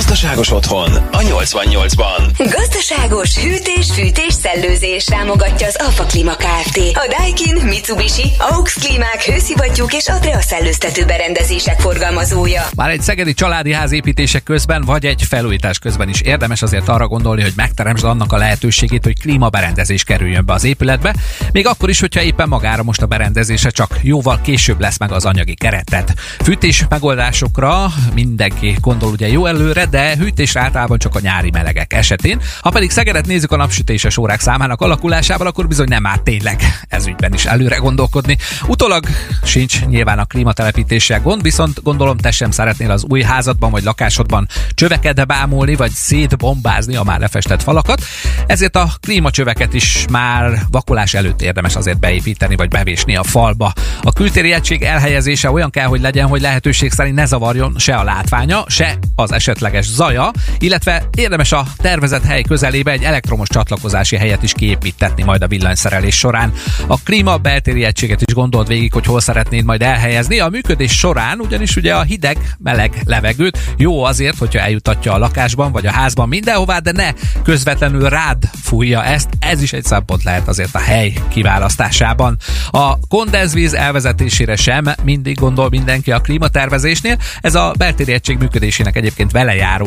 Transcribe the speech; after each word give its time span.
Podcast. 0.00 0.09
Gazdaságos 0.20 0.50
otthon 0.52 0.92
a 0.92 1.18
88-ban. 1.18 2.22
Gazdaságos 2.38 3.38
hűtés, 3.38 3.92
fűtés, 3.92 4.32
szellőzés 4.32 5.04
támogatja 5.04 5.66
az 5.66 5.76
Alfa 5.84 6.04
Klima 6.04 6.34
Kft. 6.34 6.78
A 6.94 7.14
Daikin, 7.18 7.66
Mitsubishi, 7.66 8.32
AUX 8.38 8.74
Klímák, 8.74 9.22
hőszivattyúk 9.22 9.92
és 9.92 10.08
Adrea 10.08 10.40
szellőztető 10.40 11.04
berendezések 11.04 11.80
forgalmazója. 11.80 12.62
Már 12.76 12.90
egy 12.90 13.00
szegedi 13.00 13.34
családi 13.34 13.72
ház 13.72 13.92
építések 13.92 14.42
közben, 14.42 14.82
vagy 14.82 15.04
egy 15.04 15.22
felújítás 15.28 15.78
közben 15.78 16.08
is 16.08 16.20
érdemes 16.20 16.62
azért 16.62 16.88
arra 16.88 17.06
gondolni, 17.06 17.42
hogy 17.42 17.52
megteremtsd 17.56 18.04
annak 18.04 18.32
a 18.32 18.36
lehetőségét, 18.36 19.04
hogy 19.04 19.20
klímaberendezés 19.20 20.04
kerüljön 20.04 20.46
be 20.46 20.52
az 20.52 20.64
épületbe, 20.64 21.14
még 21.52 21.66
akkor 21.66 21.88
is, 21.88 22.00
hogyha 22.00 22.22
éppen 22.22 22.48
magára 22.48 22.82
most 22.82 23.02
a 23.02 23.06
berendezése 23.06 23.70
csak 23.70 23.98
jóval 24.02 24.40
később 24.40 24.80
lesz 24.80 24.98
meg 24.98 25.12
az 25.12 25.24
anyagi 25.24 25.54
keretet. 25.54 26.14
Fűtés 26.42 26.84
megoldásokra 26.88 27.92
mindenki 28.14 28.76
gondol 28.80 29.10
ugye 29.10 29.28
jó 29.28 29.46
előre, 29.46 29.86
de 29.86 30.09
hűtésre 30.16 30.60
általában 30.60 30.98
csak 30.98 31.14
a 31.14 31.20
nyári 31.20 31.50
melegek 31.50 31.92
esetén. 31.92 32.40
Ha 32.60 32.70
pedig 32.70 32.90
Szegedet 32.90 33.26
nézzük 33.26 33.52
a 33.52 33.56
napsütéses 33.56 34.16
órák 34.16 34.40
számának 34.40 34.80
alakulásával, 34.80 35.46
akkor 35.46 35.68
bizony 35.68 35.88
nem 35.88 36.06
árt 36.06 36.22
tényleg 36.22 36.62
ez 36.88 37.06
ügyben 37.06 37.34
is 37.34 37.44
előre 37.44 37.76
gondolkodni. 37.76 38.36
Utólag 38.66 39.04
sincs 39.44 39.84
nyilván 39.86 40.18
a 40.18 40.24
klímatelepítéssel 40.24 41.20
gond, 41.20 41.42
viszont 41.42 41.82
gondolom 41.82 42.16
te 42.16 42.30
sem 42.30 42.50
szeretnél 42.50 42.90
az 42.90 43.04
új 43.08 43.22
házadban 43.22 43.70
vagy 43.70 43.82
lakásodban 43.82 44.48
csöveket 44.74 45.26
bámulni, 45.26 45.74
vagy 45.74 45.90
szétbombázni 45.90 46.96
a 46.96 47.02
már 47.02 47.20
lefestett 47.20 47.62
falakat. 47.62 48.02
Ezért 48.46 48.76
a 48.76 48.90
klímacsöveket 49.00 49.74
is 49.74 50.04
már 50.10 50.62
vakolás 50.70 51.14
előtt 51.14 51.42
érdemes 51.42 51.76
azért 51.76 51.98
beépíteni, 51.98 52.56
vagy 52.56 52.68
bevésni 52.68 53.16
a 53.16 53.22
falba. 53.22 53.72
A 54.02 54.12
kültéri 54.12 54.52
egység 54.52 54.82
elhelyezése 54.82 55.50
olyan 55.50 55.70
kell, 55.70 55.86
hogy 55.86 56.00
legyen, 56.00 56.26
hogy 56.26 56.40
lehetőség 56.40 56.92
szerint 56.92 57.14
ne 57.14 57.24
zavarjon 57.24 57.74
se 57.78 57.94
a 57.94 58.04
látványa, 58.04 58.64
se 58.68 58.98
az 59.14 59.32
esetleges 59.32 59.86
zaja, 60.00 60.30
illetve 60.58 61.08
érdemes 61.16 61.52
a 61.52 61.66
tervezett 61.76 62.24
hely 62.24 62.42
közelébe 62.42 62.90
egy 62.90 63.02
elektromos 63.02 63.48
csatlakozási 63.48 64.16
helyet 64.16 64.42
is 64.42 64.52
kiépítetni 64.52 65.22
majd 65.22 65.42
a 65.42 65.46
villanyszerelés 65.46 66.18
során. 66.18 66.52
A 66.86 67.00
klíma 67.02 67.36
beltéri 67.36 67.84
egységet 67.84 68.22
is 68.26 68.34
gondold 68.34 68.66
végig, 68.66 68.92
hogy 68.92 69.06
hol 69.06 69.20
szeretnéd 69.20 69.64
majd 69.64 69.82
elhelyezni. 69.82 70.38
A 70.38 70.48
működés 70.48 70.98
során 70.98 71.40
ugyanis 71.40 71.76
ugye 71.76 71.94
a 71.94 72.02
hideg, 72.02 72.38
meleg 72.58 73.02
levegőt 73.04 73.58
jó 73.76 74.04
azért, 74.04 74.38
hogyha 74.38 74.60
eljutatja 74.60 75.12
a 75.12 75.18
lakásban 75.18 75.72
vagy 75.72 75.86
a 75.86 75.92
házban 75.92 76.28
mindenhová, 76.28 76.78
de 76.78 76.92
ne 76.92 77.12
közvetlenül 77.42 78.08
rád 78.08 78.50
fújja 78.62 79.04
ezt. 79.04 79.28
Ez 79.40 79.62
is 79.62 79.72
egy 79.72 79.84
szempont 79.84 80.22
lehet 80.22 80.48
azért 80.48 80.74
a 80.74 80.78
hely 80.78 81.12
kiválasztásában. 81.28 82.36
A 82.70 83.06
kondenzvíz 83.08 83.74
elvezetésére 83.74 84.56
sem 84.56 84.84
mindig 85.02 85.36
gondol 85.38 85.68
mindenki 85.68 86.12
a 86.12 86.20
klímatervezésnél. 86.20 87.16
Ez 87.40 87.54
a 87.54 87.72
beltéri 87.78 88.12
egység 88.12 88.38
működésének 88.38 88.96
egyébként 88.96 89.32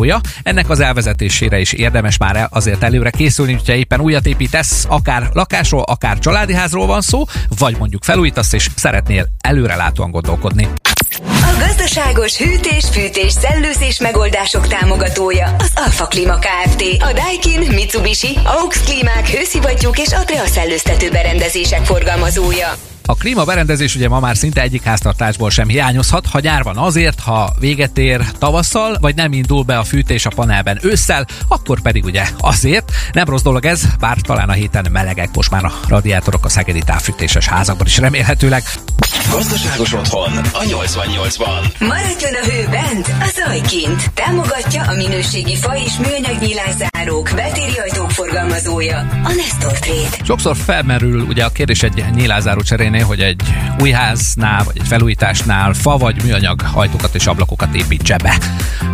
velejárója. 0.04 0.20
Ennek 0.44 0.70
az 0.70 0.80
elvezetésére 0.80 1.60
is 1.60 1.74
érdemes 1.74 2.18
már 2.18 2.48
azért 2.50 2.84
előre 2.84 3.10
készülni, 3.10 3.54
hogyha 3.54 3.74
éppen 3.74 4.00
újat 4.00 4.26
építesz, 4.26 4.86
akár 4.90 5.30
lakásról, 5.34 5.82
akár 5.82 6.20
családi 6.20 6.54
házról 6.54 6.86
van 6.86 7.02
szó, 7.02 7.24
vagy 7.58 7.78
mondjuk 7.78 8.04
felújítasz 8.04 8.54
és 8.54 8.70
szeretnél 8.76 9.28
előrelátóan 9.42 10.12
gondolkodni. 10.12 10.68
A 11.28 11.56
gazdaságos 11.60 12.38
hűtés, 12.38 12.86
fűtés, 12.92 13.32
szellőzés 13.32 14.00
megoldások 14.00 14.68
támogatója 14.68 15.56
az 15.60 15.72
Alfa 15.76 16.06
Klima 16.06 16.36
Kft. 16.40 16.84
A 17.00 17.14
Daikin, 17.14 17.74
Mitsubishi, 17.74 18.38
AUX 18.44 18.84
Klímák, 18.84 19.28
hőszivattyúk 19.28 20.00
és 20.00 20.12
Adrea 20.14 20.46
szellőztető 20.46 21.10
berendezések 21.10 21.86
forgalmazója. 21.86 22.93
A 23.06 23.16
klímaberendezés 23.16 23.96
ugye 23.96 24.08
ma 24.08 24.20
már 24.20 24.38
szinte 24.38 24.62
egyik 24.62 24.84
háztartásból 24.84 25.50
sem 25.50 25.68
hiányozhat, 25.68 26.28
ha 26.28 26.40
nyár 26.40 26.64
van 26.64 26.78
azért, 26.78 27.20
ha 27.20 27.54
véget 27.60 27.98
ér 27.98 28.26
tavasszal, 28.40 28.98
vagy 29.00 29.16
nem 29.16 29.34
indul 29.34 29.64
be 29.64 29.78
a 29.78 29.84
fűtés 29.84 30.26
a 30.26 30.30
panelben 30.36 30.80
ősszel, 30.82 31.26
akkor 31.48 31.82
pedig 31.82 32.04
ugye 32.04 32.24
azért. 32.40 32.92
Nem 33.12 33.26
rossz 33.26 33.42
dolog 33.42 33.66
ez, 33.66 33.82
bár 34.00 34.18
talán 34.18 34.50
a 34.50 34.54
héten 34.54 34.88
melegek 34.92 35.30
most 35.34 35.52
már 35.52 35.66
a 35.66 35.74
radiátorok 35.88 36.46
a 36.46 36.50
szegedi 36.50 36.82
távfűtéses 36.86 37.48
házakban 37.48 37.88
is 37.88 37.98
remélhetőleg. 37.98 38.64
Gazdaságos 39.32 39.94
otthon 39.94 40.38
a 40.38 40.60
88-ban. 40.60 41.80
Maradjon 41.80 42.34
a 42.42 42.46
hő 42.52 42.68
bent, 42.70 43.08
a 43.08 43.32
zaj 43.36 43.62
kint. 43.62 44.12
Támogatja 44.14 44.82
a 44.82 44.94
minőségi 44.96 45.56
fa 45.56 45.78
és 45.86 45.92
műanyag 45.98 46.42
nyílászárók, 46.42 47.32
betéri 47.36 47.78
ajtók 47.78 48.12
forgalmazója, 48.12 48.98
a 49.24 49.32
Nestor 49.36 49.80
Trade. 49.80 50.18
Sokszor 50.26 50.56
felmerül 50.56 51.22
ugye 51.22 51.46
a 51.46 51.50
kérdés 51.50 51.84
egy 51.84 52.04
nyílázáró 52.16 52.62
cserénél, 52.94 53.06
hogy 53.06 53.20
egy 53.20 53.42
új 53.80 53.92
háznál 53.92 54.64
vagy 54.64 54.78
egy 54.78 54.88
felújításnál 54.88 55.74
fa 55.74 55.98
vagy 55.98 56.24
műanyag 56.24 56.62
ajtókat 56.74 57.16
és 57.16 57.26
ablakokat 57.26 57.76
építse 57.76 58.18
be. 58.18 58.38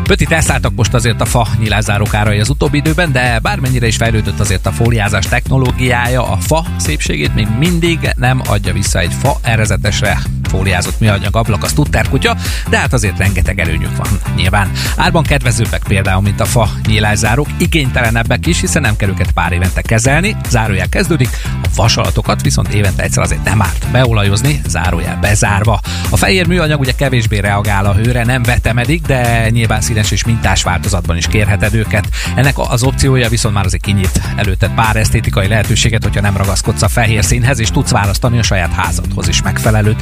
Pötit 0.04 0.32
elszálltak 0.32 0.76
most 0.76 0.94
azért 0.94 1.22
a 1.22 1.26
fa 1.26 1.48
nyílázárók 1.60 2.14
árai 2.14 2.40
az 2.40 2.50
utóbbi 2.50 2.78
időben, 2.78 3.12
de 3.12 3.40
bármennyire 3.40 3.88
is 3.88 3.96
fejlődött 3.96 4.40
azért 4.40 4.66
a 4.66 4.72
fóliázás 4.72 5.26
technológiája, 5.26 6.32
a 6.32 6.38
fa 6.38 6.66
szépségét 6.78 7.36
még 7.36 7.48
mindig 7.58 8.00
nem 8.16 8.42
adja 8.48 8.74
vissza 8.74 9.00
egy 9.00 9.14
fa 9.14 9.38
erezetesre 9.42 10.39
fóliázott 10.50 11.00
műanyag 11.00 11.36
ablak, 11.36 11.64
az 11.64 11.74
tudtár 11.74 12.10
kutya, 12.10 12.36
de 12.70 12.78
hát 12.78 12.94
azért 12.94 13.18
rengeteg 13.18 13.60
előnyük 13.60 13.98
van 13.98 14.08
nyilván. 14.36 14.72
Árban 14.96 15.24
kedvezőbbek 15.24 15.84
például, 15.88 16.22
mint 16.22 16.40
a 16.40 16.46
fa 16.46 16.70
nyílászárók, 16.88 17.48
igénytelenebbek 17.58 18.46
is, 18.46 18.60
hiszen 18.60 18.82
nem 18.82 18.96
kell 18.96 19.10
őket 19.10 19.32
pár 19.32 19.52
évente 19.52 19.82
kezelni, 19.82 20.36
zárójel 20.50 20.90
kezdődik, 20.90 21.30
a 21.64 21.68
vasalatokat 21.76 22.42
viszont 22.42 22.74
évente 22.74 23.04
egyszer 23.04 23.24
azért 23.24 23.44
nem 23.44 23.62
árt 23.62 23.86
beolajozni, 23.92 24.62
zárójel 24.68 25.18
bezárva. 25.22 25.80
A 26.10 26.18
fehér 26.18 26.48
műanyag 26.48 26.80
ugye 26.80 26.92
kevésbé 26.92 27.40
reagál 27.40 27.86
a 27.86 27.94
hőre, 27.94 28.24
nem 28.24 28.44
vetemedik, 28.44 29.02
de 29.02 29.50
nyilván 29.50 29.82
színes 29.82 30.12
és 30.12 30.24
mintás 30.24 30.64
változatban 30.64 31.18
is 31.18 31.28
kérheted 31.28 31.74
őket. 31.74 32.10
Ennek 32.36 32.58
az 32.58 32.84
opciója 32.84 33.30
viszont 33.30 33.54
már 33.54 33.66
azért 33.66 33.84
kinyit 33.84 34.22
előtte 34.36 34.68
pár 34.68 34.96
esztétikai 34.96 35.48
lehetőséget, 35.48 36.04
hogyha 36.04 36.22
nem 36.22 36.38
ragaszkodsz 36.38 36.82
a 36.82 36.88
fehér 36.88 37.24
színhez, 37.24 37.60
és 37.60 37.70
tudsz 37.70 37.92
választani 37.92 38.40
a 38.40 38.44
saját 38.44 38.74
házadhoz 38.74 39.28
is 39.28 39.42
megfelelőt. 39.42 40.02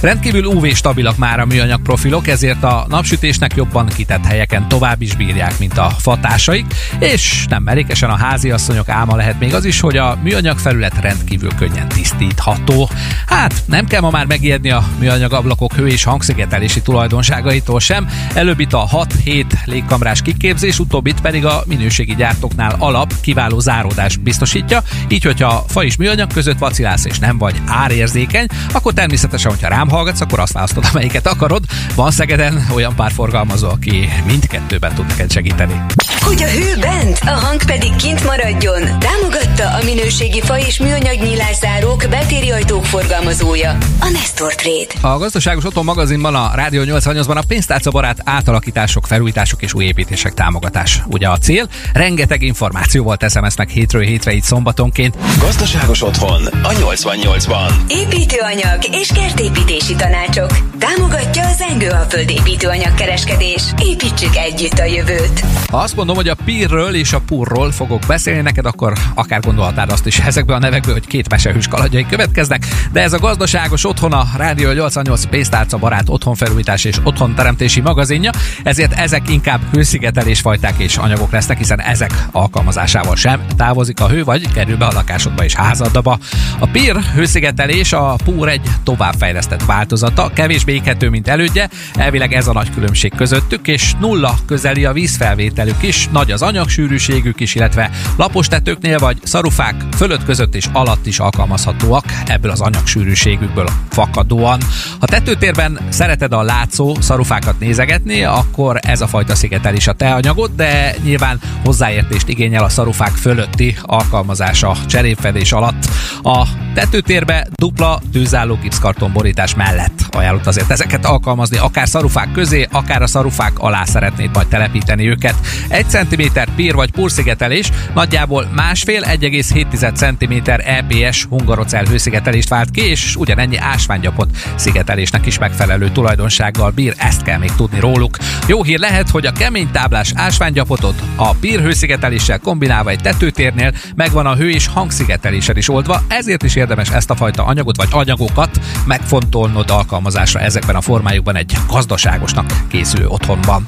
Rendkívül 0.00 0.44
UV 0.44 0.66
stabilak 0.66 1.16
már 1.16 1.40
a 1.40 1.46
műanyag 1.46 1.82
profilok, 1.82 2.28
ezért 2.28 2.62
a 2.62 2.86
napsütésnek 2.88 3.54
jobban 3.54 3.86
kitett 3.86 4.26
helyeken 4.26 4.68
tovább 4.68 5.02
is 5.02 5.14
bírják, 5.16 5.58
mint 5.58 5.78
a 5.78 5.90
fatásaik, 5.98 6.66
és 6.98 7.46
nem 7.48 7.62
merékesen 7.62 8.10
a 8.10 8.16
háziasszonyok 8.16 8.88
álma 8.88 9.16
lehet 9.16 9.38
még 9.38 9.54
az 9.54 9.64
is, 9.64 9.80
hogy 9.80 9.96
a 9.96 10.18
műanyag 10.22 10.58
felület 10.58 11.00
rendkívül 11.00 11.54
könnyen 11.54 11.88
tisztítható. 11.88 12.88
Hát 13.26 13.62
nem 13.66 13.86
kell 13.86 14.00
ma 14.00 14.10
már 14.10 14.26
megijedni 14.26 14.70
a 14.70 14.84
műanyag 14.98 15.32
ablakok 15.32 15.72
hő 15.72 15.86
és 15.86 16.04
hangszigetelési 16.04 16.82
tulajdonságaitól 16.82 17.80
sem. 17.80 18.08
Előbb 18.34 18.60
itt 18.60 18.72
a 18.72 18.88
6-7 19.24 19.44
légkamrás 19.64 20.22
kiképzés, 20.22 20.78
utóbbit 20.78 21.20
pedig 21.20 21.44
a 21.44 21.62
minőségi 21.66 22.14
gyártóknál 22.14 22.76
alap 22.78 23.12
kiváló 23.20 23.58
záródás 23.58 24.16
biztosítja, 24.16 24.82
így 25.08 25.24
hogyha 25.24 25.64
fa 25.68 25.84
és 25.84 25.96
műanyag 25.96 26.32
között 26.32 26.58
vacilálsz 26.58 27.04
és 27.04 27.18
nem 27.18 27.38
vagy 27.38 27.60
árérzékeny, 27.66 28.46
akkor 28.72 28.92
természetesen, 28.92 29.50
hogyha 29.50 29.68
rám 29.76 29.88
hallgatsz, 29.88 30.20
akkor 30.20 30.38
azt 30.38 30.52
választod, 30.52 30.84
amelyiket 30.90 31.26
akarod. 31.26 31.64
Van 31.94 32.10
Szegeden 32.10 32.66
olyan 32.74 32.94
pár 32.94 33.12
forgalmazó, 33.12 33.68
aki 33.68 34.08
mindkettőben 34.26 34.94
tud 34.94 35.06
neked 35.06 35.30
segíteni. 35.30 35.80
Hogy 36.26 36.42
a 36.42 36.48
hő 36.48 36.76
bent, 36.80 37.18
a 37.24 37.30
hang 37.30 37.64
pedig 37.64 37.96
kint 37.96 38.24
maradjon. 38.24 38.82
Támogatta 38.98 39.68
a 39.80 39.84
minőségi 39.84 40.40
fa 40.40 40.58
és 40.58 40.78
műanyag 40.78 41.20
nyílászárók, 41.22 42.06
betéri 42.10 42.50
ajtók 42.50 42.84
forgalmazója, 42.84 43.76
a 44.00 44.08
Nestor 44.12 44.54
Trade. 44.54 45.14
A 45.14 45.18
Gazdaságos 45.18 45.64
Otthon 45.64 45.84
magazinban 45.84 46.34
a 46.34 46.50
Rádió 46.54 46.82
88-ban 46.84 47.36
a 47.36 47.42
pénztárca 47.48 47.90
barát 47.90 48.18
átalakítások, 48.24 49.06
felújítások 49.06 49.62
és 49.62 49.74
új 49.74 49.84
építések 49.84 50.34
támogatás. 50.34 51.02
Ugye 51.06 51.28
a 51.28 51.38
cél? 51.38 51.68
Rengeteg 51.92 52.42
információval 52.42 53.16
teszem 53.16 53.44
ezt 53.44 53.58
meg 53.58 53.68
hétről 53.68 54.02
hétre 54.02 54.32
így 54.32 54.42
szombatonként. 54.42 55.16
Gazdaságos 55.38 56.02
otthon 56.02 56.46
a 56.46 56.70
88-ban. 56.70 57.70
Építőanyag 57.88 58.78
és 58.90 59.10
kertépítési 59.14 59.94
tanácsok. 59.94 60.50
Támogatja 60.78 61.46
az 61.46 61.60
Engő 61.70 61.88
a 61.88 62.06
földépítőanyag 62.08 62.94
kereskedés. 62.94 63.62
Építsük 63.82 64.36
együtt 64.36 64.78
a 64.78 64.84
jövőt. 64.84 65.44
Ha 65.70 65.78
azt 65.78 65.96
mondom, 65.96 66.15
hogy 66.16 66.28
a 66.28 66.36
Pirről 66.44 66.94
és 66.94 67.12
a 67.12 67.20
Purról 67.20 67.70
fogok 67.70 68.02
beszélni 68.06 68.40
neked, 68.40 68.66
akkor 68.66 68.92
akár 69.14 69.40
gondolhatnád 69.40 69.90
azt 69.90 70.06
is 70.06 70.18
ezekből 70.18 70.56
a 70.56 70.58
nevekből, 70.58 70.92
hogy 70.92 71.06
két 71.06 71.30
mesehűs 71.30 71.68
kalandjai 71.68 72.06
következnek, 72.06 72.66
de 72.92 73.02
ez 73.02 73.12
a 73.12 73.18
gazdaságos 73.18 73.84
otthon 73.84 74.12
a 74.12 74.26
Rádió 74.36 74.72
88 74.72 75.26
pénztárca 75.26 75.78
barát 75.78 76.08
otthonfelújítás 76.08 76.84
és 76.84 76.96
otthonteremtési 77.02 77.80
magazinja, 77.80 78.30
ezért 78.62 78.92
ezek 78.92 79.30
inkább 79.30 79.60
hőszigetelés 79.72 80.40
fajták 80.40 80.74
és 80.78 80.96
anyagok 80.96 81.30
lesznek, 81.30 81.58
hiszen 81.58 81.80
ezek 81.80 82.26
alkalmazásával 82.32 83.16
sem 83.16 83.40
távozik 83.56 84.00
a 84.00 84.08
hő, 84.08 84.24
vagy 84.24 84.52
kerül 84.52 84.76
be 84.76 84.86
a 84.86 84.92
lakásodba 84.92 85.44
és 85.44 85.54
házadba. 85.54 86.18
A 86.58 86.66
PIR 86.66 86.96
hőszigetelés 87.14 87.92
a 87.92 88.16
PUR 88.24 88.48
egy 88.48 88.68
továbbfejlesztett 88.84 89.64
változata, 89.64 90.30
kevésbé 90.34 90.72
éghető, 90.72 91.08
mint 91.08 91.28
elődje, 91.28 91.68
elvileg 91.94 92.32
ez 92.32 92.46
a 92.46 92.52
nagy 92.52 92.70
különbség 92.70 93.12
közöttük, 93.16 93.68
és 93.68 93.92
nulla 94.00 94.38
közeli 94.46 94.84
a 94.84 94.92
vízfelvételük 94.92 95.82
is, 95.82 95.95
és 95.96 96.08
nagy 96.12 96.30
az 96.30 96.42
anyagsűrűségük 96.42 97.40
is, 97.40 97.54
illetve 97.54 97.90
lapos 98.16 98.48
tetőknél 98.48 98.98
vagy 98.98 99.18
szarufák 99.22 99.74
fölött, 99.96 100.24
között 100.24 100.54
és 100.54 100.66
alatt 100.72 101.06
is 101.06 101.18
alkalmazhatóak 101.18 102.04
ebből 102.26 102.50
az 102.50 102.60
anyagsűrűségükből 102.60 103.68
fakadóan. 103.90 104.60
Ha 105.00 105.06
tetőtérben 105.06 105.78
szereted 105.88 106.32
a 106.32 106.42
látszó 106.42 106.96
szarufákat 107.00 107.58
nézegetni, 107.58 108.24
akkor 108.24 108.78
ez 108.82 109.00
a 109.00 109.06
fajta 109.06 109.34
szigetelés 109.34 109.86
a 109.86 109.92
te 109.92 110.14
anyagod, 110.14 110.50
de 110.56 110.94
nyilván 111.04 111.40
hozzáértést 111.64 112.28
igényel 112.28 112.64
a 112.64 112.68
szarufák 112.68 113.12
fölötti 113.12 113.76
alkalmazása 113.82 114.76
cserépfedés 114.86 115.52
alatt. 115.52 115.88
A 116.22 116.46
tetőtérbe 116.76 117.46
dupla 117.54 118.00
tűzálló 118.12 118.58
gipszkarton 118.62 119.12
borítás 119.12 119.54
mellett 119.54 120.06
ajánlott 120.16 120.46
azért 120.46 120.70
ezeket 120.70 121.04
alkalmazni, 121.04 121.56
akár 121.56 121.88
szarufák 121.88 122.32
közé, 122.32 122.68
akár 122.70 123.02
a 123.02 123.06
szarufák 123.06 123.58
alá 123.58 123.84
szeretnéd 123.84 124.30
majd 124.32 124.46
telepíteni 124.46 125.08
őket. 125.08 125.34
1 125.68 125.88
cm 125.88 126.40
pír 126.56 126.74
vagy 126.74 126.90
purszigetelés 126.90 127.70
nagyjából 127.94 128.50
másfél 128.54 129.02
1,7 129.02 129.94
cm 129.94 130.50
EPS 130.64 131.24
hungarocell 131.24 131.86
hőszigetelést 131.86 132.48
vált 132.48 132.70
ki, 132.70 132.80
és 132.80 133.16
ugyanennyi 133.16 133.56
ásványgyapot 133.56 134.36
szigetelésnek 134.54 135.26
is 135.26 135.38
megfelelő 135.38 135.90
tulajdonsággal 135.90 136.70
bír, 136.70 136.94
ezt 136.96 137.22
kell 137.22 137.38
még 137.38 137.52
tudni 137.56 137.80
róluk. 137.80 138.16
Jó 138.46 138.62
hír 138.62 138.78
lehet, 138.78 139.10
hogy 139.10 139.26
a 139.26 139.32
kemény 139.32 139.70
táblás 139.70 140.12
ásványgyapotot 140.14 141.02
a 141.16 141.34
pír 141.34 141.60
hőszigeteléssel 141.60 142.38
kombinálva 142.38 142.90
egy 142.90 143.00
tetőtérnél 143.00 143.72
megvan 143.94 144.26
a 144.26 144.34
hő 144.34 144.50
és 144.50 144.66
hangszigeteléssel 144.66 145.56
is 145.56 145.68
oldva, 145.68 146.02
ezért 146.08 146.42
is 146.42 146.54
érdemes 146.66 146.90
ezt 146.90 147.10
a 147.10 147.16
fajta 147.16 147.44
anyagot 147.44 147.76
vagy 147.76 147.88
anyagokat 147.90 148.60
megfontolnod 148.86 149.70
alkalmazásra 149.70 150.40
ezekben 150.40 150.76
a 150.76 150.80
formájukban 150.80 151.36
egy 151.36 151.56
gazdaságosnak 151.68 152.46
készülő 152.68 153.06
otthonban. 153.06 153.66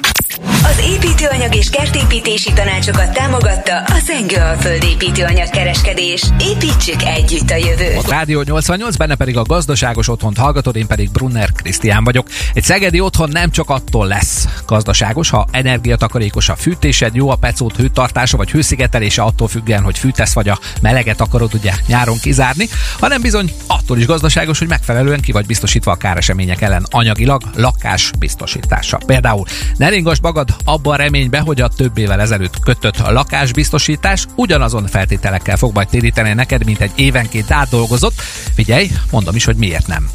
Az 0.62 0.84
építőanyag 0.86 1.54
és 1.54 1.70
kertépítési 1.70 2.52
tanácsokat 2.52 3.12
támogatta 3.12 3.76
a 3.78 3.98
Zengő 4.06 4.36
Alföld 4.36 4.82
építőanyag 4.82 5.50
kereskedés. 5.50 6.22
Építsük 6.40 7.02
együtt 7.02 7.50
a 7.50 7.56
jövőt. 7.56 8.04
A 8.04 8.10
Rádió 8.10 8.42
88, 8.42 8.96
benne 8.96 9.14
pedig 9.14 9.36
a 9.36 9.42
gazdaságos 9.42 10.08
otthont 10.08 10.36
hallgatod, 10.36 10.76
én 10.76 10.86
pedig 10.86 11.10
Brunner 11.10 11.52
Krisztián 11.52 12.04
vagyok. 12.04 12.26
Egy 12.54 12.62
szegedi 12.62 13.00
otthon 13.00 13.28
nem 13.32 13.50
csak 13.50 13.70
attól 13.70 14.06
lesz 14.06 14.48
gazdaságos, 14.66 15.30
ha 15.30 15.46
energiatakarékos 15.50 16.48
a 16.48 16.56
fűtésed, 16.56 17.14
jó 17.14 17.30
a 17.30 17.36
pecót 17.36 17.76
hőtartása 17.76 18.36
vagy 18.36 18.50
hőszigetelése 18.50 19.22
attól 19.22 19.48
függően, 19.48 19.82
hogy 19.82 19.98
fűtesz 19.98 20.32
vagy 20.32 20.48
a 20.48 20.58
meleget 20.80 21.20
akarod 21.20 21.54
ugye 21.54 21.72
nyáron 21.86 22.18
kizárni, 22.18 22.68
hanem 22.98 23.20
bizony 23.20 23.52
attól 23.66 23.98
is 23.98 24.06
gazdaságos, 24.06 24.58
hogy 24.58 24.68
megfelelően 24.68 25.20
ki 25.20 25.32
vagy 25.32 25.46
biztosítva 25.46 25.90
a 25.90 25.96
káresemények 25.96 26.60
ellen 26.60 26.86
anyagilag 26.90 27.42
lakás 27.54 28.10
biztosítása. 28.18 28.98
Például 29.06 29.46
ne 29.76 29.88
ringasd 29.88 30.22
magad 30.22 30.48
abban 30.64 30.94
a 30.94 30.96
reménybe, 30.96 31.38
hogy 31.38 31.60
a 31.60 31.68
több 31.68 31.98
évvel 31.98 32.20
ezelőtt 32.20 32.60
kötött 32.60 32.98
lakásbiztosítás 32.98 34.26
ugyanazon 34.34 34.86
feltételekkel 34.86 35.56
fog 35.56 35.74
majd 35.74 35.88
téríteni 35.88 36.32
neked, 36.32 36.64
mint 36.64 36.80
egy 36.80 36.92
évenként 36.94 37.50
átdolgozott. 37.50 38.20
Figyelj, 38.54 38.90
mondom 39.10 39.34
is, 39.34 39.44
hogy 39.44 39.56
miért 39.56 39.86
nem. 39.86 40.08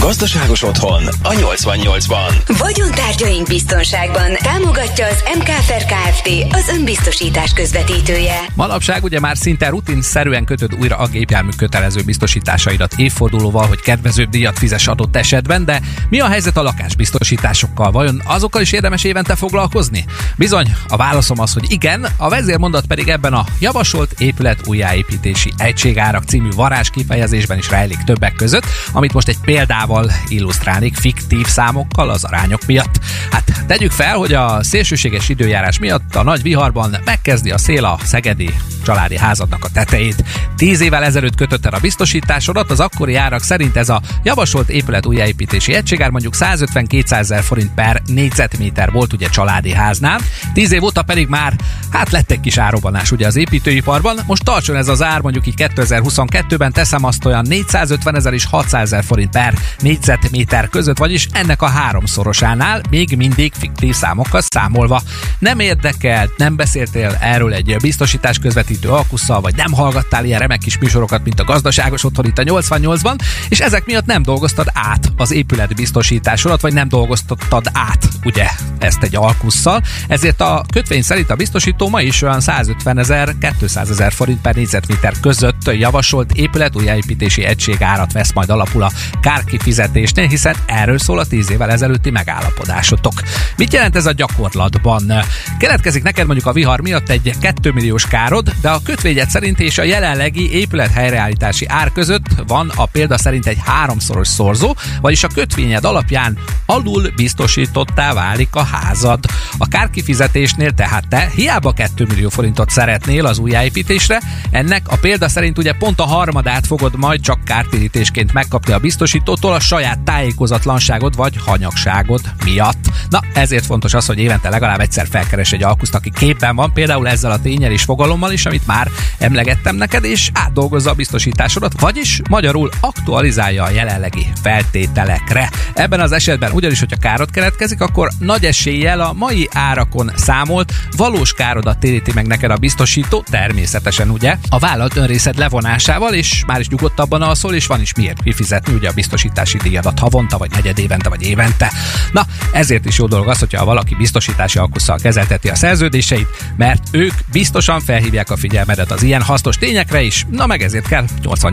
Gazdaságos 0.00 0.62
otthon 0.62 1.02
a 1.22 1.30
88-ban. 1.30 2.56
Vagyontárgyaink 2.58 3.46
biztonságban 3.46 4.30
támogatja 4.42 5.06
az 5.06 5.22
MKFR 5.38 5.84
Kft. 5.84 6.28
az 6.50 6.68
önbiztosítás 6.68 7.52
közvetítője. 7.52 8.40
Manapság 8.54 9.04
ugye 9.04 9.20
már 9.20 9.36
szinte 9.36 9.68
rutinszerűen 9.68 10.44
kötöd 10.44 10.74
újra 10.74 10.96
a 10.96 11.06
gépjármű 11.06 11.50
kötelező 11.56 12.02
biztosításaidat 12.08 12.94
évfordulóval, 12.96 13.66
hogy 13.66 13.80
kedvezőbb 13.80 14.28
díjat 14.28 14.58
fizes 14.58 14.86
adott 14.86 15.16
esetben, 15.16 15.64
de 15.64 15.80
mi 16.08 16.20
a 16.20 16.28
helyzet 16.28 16.56
a 16.56 16.62
lakásbiztosításokkal? 16.62 17.90
Vajon 17.90 18.22
azokkal 18.24 18.60
is 18.60 18.72
érdemes 18.72 19.04
évente 19.04 19.34
foglalkozni? 19.34 20.04
Bizony, 20.36 20.74
a 20.88 20.96
válaszom 20.96 21.40
az, 21.40 21.52
hogy 21.52 21.70
igen, 21.72 22.06
a 22.16 22.28
vezérmondat 22.28 22.86
pedig 22.86 23.08
ebben 23.08 23.32
a 23.32 23.44
javasolt 23.60 24.14
épület 24.18 24.66
újjáépítési 24.66 25.52
egységárak 25.56 26.24
című 26.24 26.48
varázs 26.50 26.90
kifejezésben 26.90 27.58
is 27.58 27.70
rejlik 27.70 28.02
többek 28.04 28.34
között, 28.34 28.64
amit 28.92 29.12
most 29.12 29.28
egy 29.28 29.38
példával 29.44 30.10
illusztrálnék 30.28 30.96
fiktív 30.96 31.46
számokkal 31.46 32.10
az 32.10 32.24
arányok 32.24 32.66
miatt. 32.66 32.98
Hát 33.30 33.64
tegyük 33.66 33.90
fel, 33.90 34.16
hogy 34.16 34.32
a 34.32 34.62
szélsőséges 34.62 35.28
időjárás 35.28 35.78
miatt 35.78 36.14
a 36.14 36.22
nagy 36.22 36.42
viharban 36.42 36.96
megkezdi 37.04 37.50
a 37.50 37.58
szél 37.58 37.84
a 37.84 37.98
szegedi 38.04 38.54
családi 38.84 39.16
házadnak 39.16 39.64
a 39.64 39.68
tetejét. 39.72 40.24
Tíz 40.56 40.80
évvel 40.80 41.04
ezelőtt 41.04 41.34
kötötted 41.34 41.74
a 41.74 41.78
biztosításodat, 41.98 42.70
az 42.70 42.80
akkori 42.80 43.14
árak 43.14 43.42
szerint 43.42 43.76
ez 43.76 43.88
a 43.88 44.00
javasolt 44.22 44.68
épület 44.68 45.06
újjáépítési 45.06 45.74
egységár 45.74 46.10
mondjuk 46.10 46.34
150-200 46.36 47.10
ezer 47.10 47.42
forint 47.42 47.74
per 47.74 48.02
négyzetméter 48.06 48.92
volt 48.92 49.12
ugye 49.12 49.28
családi 49.28 49.72
háznál. 49.72 50.20
Tíz 50.52 50.72
év 50.72 50.82
óta 50.82 51.02
pedig 51.02 51.28
már 51.28 51.56
hát 51.90 52.10
lett 52.10 52.30
egy 52.30 52.40
kis 52.40 52.58
árobbanás 52.58 53.10
ugye 53.10 53.26
az 53.26 53.36
építőiparban. 53.36 54.18
Most 54.26 54.44
tartson 54.44 54.76
ez 54.76 54.88
az 54.88 55.02
ár 55.02 55.20
mondjuk 55.20 55.46
így 55.46 55.54
2022-ben 55.56 56.72
teszem 56.72 57.04
azt 57.04 57.24
olyan 57.24 57.44
450 57.48 58.16
ezer 58.16 58.32
és 58.32 58.44
600 58.44 58.82
ezer 58.82 59.04
forint 59.04 59.30
per 59.30 59.54
négyzetméter 59.78 60.68
között, 60.68 60.98
vagyis 60.98 61.26
ennek 61.32 61.62
a 61.62 61.68
háromszorosánál 61.68 62.80
még 62.90 63.16
mindig 63.16 63.52
fiktív 63.58 63.94
számokkal 63.94 64.40
számolva. 64.40 65.02
Nem 65.38 65.58
érdekelt, 65.58 66.36
nem 66.36 66.56
beszéltél 66.56 67.16
erről 67.20 67.52
egy 67.52 67.76
biztosítás 67.80 68.38
közvetítő 68.38 68.88
alkusszal, 68.88 69.40
vagy 69.40 69.54
nem 69.56 69.72
hallgattál 69.72 70.24
ilyen 70.24 70.40
remek 70.40 70.58
kis 70.58 70.78
műsorokat, 70.78 71.24
mint 71.24 71.40
a 71.40 71.44
gazdaságos 71.88 72.04
otthon 72.04 72.24
itt 72.26 72.38
a 72.38 72.42
88-ban, 72.42 73.18
és 73.48 73.60
ezek 73.60 73.86
miatt 73.86 74.06
nem 74.06 74.22
dolgoztad 74.22 74.66
át 74.72 75.12
az 75.16 75.32
épület 75.32 75.74
biztosításodat, 75.74 76.60
vagy 76.60 76.72
nem 76.72 76.88
dolgoztattad 76.88 77.66
át, 77.72 78.08
ugye, 78.24 78.46
ezt 78.78 79.02
egy 79.02 79.16
alkusszal. 79.16 79.82
Ezért 80.08 80.40
a 80.40 80.64
kötvény 80.72 81.02
szerint 81.02 81.30
a 81.30 81.34
biztosító 81.34 81.88
ma 81.88 82.00
is 82.00 82.22
olyan 82.22 82.40
150 82.40 82.98
ezer, 82.98 83.34
200 83.58 83.90
ezer 83.90 84.12
forint 84.12 84.40
per 84.40 84.54
négyzetméter 84.54 85.12
között 85.20 85.70
javasolt 85.72 86.32
épület 86.32 86.76
újjáépítési 86.76 87.44
egység 87.44 87.82
árat 87.82 88.12
vesz 88.12 88.32
majd 88.32 88.50
alapul 88.50 88.82
a 88.82 88.92
kárkifizetésnél, 89.20 90.26
hiszen 90.26 90.54
erről 90.66 90.98
szól 90.98 91.18
a 91.18 91.26
10 91.26 91.50
évvel 91.50 91.70
ezelőtti 91.70 92.10
megállapodásotok. 92.10 93.12
Mit 93.56 93.72
jelent 93.72 93.96
ez 93.96 94.06
a 94.06 94.12
gyakorlatban? 94.12 95.12
Keletkezik 95.58 96.02
neked 96.02 96.26
mondjuk 96.26 96.46
a 96.46 96.52
vihar 96.52 96.80
miatt 96.80 97.08
egy 97.08 97.34
2 97.40 97.72
milliós 97.72 98.06
károd, 98.06 98.52
de 98.60 98.68
a 98.70 98.80
kötvényed 98.84 99.30
szerint 99.30 99.60
és 99.60 99.78
a 99.78 99.82
jelenlegi 99.82 100.52
épület 100.52 100.92
helyreállítási 100.92 101.66
ár 101.78 101.92
között 101.92 102.26
van 102.46 102.72
a 102.74 102.86
példa 102.86 103.18
szerint 103.18 103.46
egy 103.46 103.58
háromszoros 103.64 104.28
szorzó, 104.28 104.74
vagyis 105.00 105.24
a 105.24 105.28
kötvényed 105.28 105.84
alapján 105.84 106.38
alul 106.66 107.10
biztosítottá 107.16 108.12
válik 108.12 108.54
a 108.54 108.62
házad. 108.62 109.24
A 109.58 109.68
kárkifizetésnél 109.68 110.72
tehát 110.72 111.08
te 111.08 111.30
hiába 111.34 111.72
2 111.72 112.06
millió 112.08 112.28
forintot 112.28 112.70
szeretnél 112.70 113.26
az 113.26 113.38
újjáépítésre, 113.38 114.20
ennek 114.50 114.82
a 114.88 114.96
példa 114.96 115.28
szerint 115.28 115.58
ugye 115.58 115.72
pont 115.72 116.00
a 116.00 116.04
harmadát 116.04 116.66
fogod 116.66 116.96
majd 116.96 117.20
csak 117.20 117.44
kártérítésként 117.44 118.32
megkapni 118.32 118.72
a 118.72 118.78
biztosítótól 118.78 119.52
a 119.52 119.60
saját 119.60 120.00
tájékozatlanságod 120.00 121.16
vagy 121.16 121.34
hanyagságod 121.44 122.20
miatt. 122.44 122.90
Na, 123.08 123.20
ezért 123.34 123.66
fontos 123.66 123.94
az, 123.94 124.06
hogy 124.06 124.18
évente 124.18 124.48
legalább 124.48 124.80
egyszer 124.80 125.06
felkeres 125.10 125.52
egy 125.52 125.62
alkuszt, 125.62 125.94
aki 125.94 126.10
képben 126.10 126.56
van, 126.56 126.72
például 126.72 127.08
ezzel 127.08 127.30
a 127.30 127.40
tényel 127.40 127.72
és 127.72 127.82
fogalommal 127.82 128.32
is, 128.32 128.46
amit 128.46 128.66
már 128.66 128.90
emlegettem 129.18 129.76
neked, 129.76 130.04
és 130.04 130.30
átdolgozza 130.32 130.90
a 130.90 130.94
biztosításodat, 130.94 131.67
vagyis 131.80 132.20
magyarul 132.30 132.70
aktualizálja 132.80 133.64
a 133.64 133.70
jelenlegi 133.70 134.26
feltételekre. 134.42 135.50
Ebben 135.74 136.00
az 136.00 136.12
esetben 136.12 136.52
ugyanis, 136.52 136.78
hogyha 136.78 136.96
károd 136.96 137.30
keletkezik, 137.30 137.80
akkor 137.80 138.10
nagy 138.18 138.44
eséllyel 138.44 139.00
a 139.00 139.12
mai 139.12 139.48
árakon 139.52 140.12
számolt 140.16 140.72
valós 140.96 141.32
károdat 141.32 141.78
téríti 141.78 142.12
meg 142.14 142.26
neked 142.26 142.50
a 142.50 142.56
biztosító, 142.56 143.24
természetesen 143.30 144.10
ugye, 144.10 144.36
a 144.48 144.58
vállalt 144.58 144.96
önrészed 144.96 145.38
levonásával, 145.38 146.14
és 146.14 146.42
már 146.46 146.60
is 146.60 146.68
nyugodtabban 146.68 147.22
alszol, 147.22 147.54
és 147.54 147.66
van 147.66 147.80
is 147.80 147.94
miért 147.94 148.22
kifizetni 148.22 148.72
ugye 148.74 148.88
a 148.88 148.92
biztosítási 148.92 149.58
díjadat 149.58 149.98
havonta, 149.98 150.38
vagy 150.38 150.50
negyed 150.50 150.78
évente, 150.78 151.08
vagy 151.08 151.22
évente. 151.22 151.72
Na, 152.12 152.26
ezért 152.52 152.84
is 152.84 152.98
jó 152.98 153.06
dolog 153.06 153.28
az, 153.28 153.38
hogyha 153.38 153.64
valaki 153.64 153.94
biztosítási 153.94 154.58
alkusszal 154.58 154.98
kezelteti 154.98 155.48
a 155.48 155.54
szerződéseit, 155.54 156.28
mert 156.56 156.82
ők 156.90 157.12
biztosan 157.32 157.80
felhívják 157.80 158.30
a 158.30 158.36
figyelmedet 158.36 158.90
az 158.90 159.02
ilyen 159.02 159.22
hasznos 159.22 159.56
tényekre 159.56 160.02
is, 160.02 160.26
na 160.30 160.46
meg 160.46 160.62
ezért 160.62 160.88
kell 160.88 161.04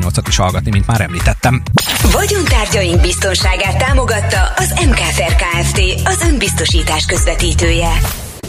88-at 0.05 0.27
is 0.27 0.35
hallgatni, 0.35 0.71
mint 0.71 0.87
már 0.87 1.01
említettem. 1.01 1.61
Vagyontárgyaink 2.11 3.01
biztonságát 3.01 3.77
támogatta 3.77 4.53
az 4.55 4.73
MKFR 4.85 5.35
Kft. 5.35 5.79
az 6.03 6.21
önbiztosítás 6.21 7.05
közvetítője. 7.05 7.91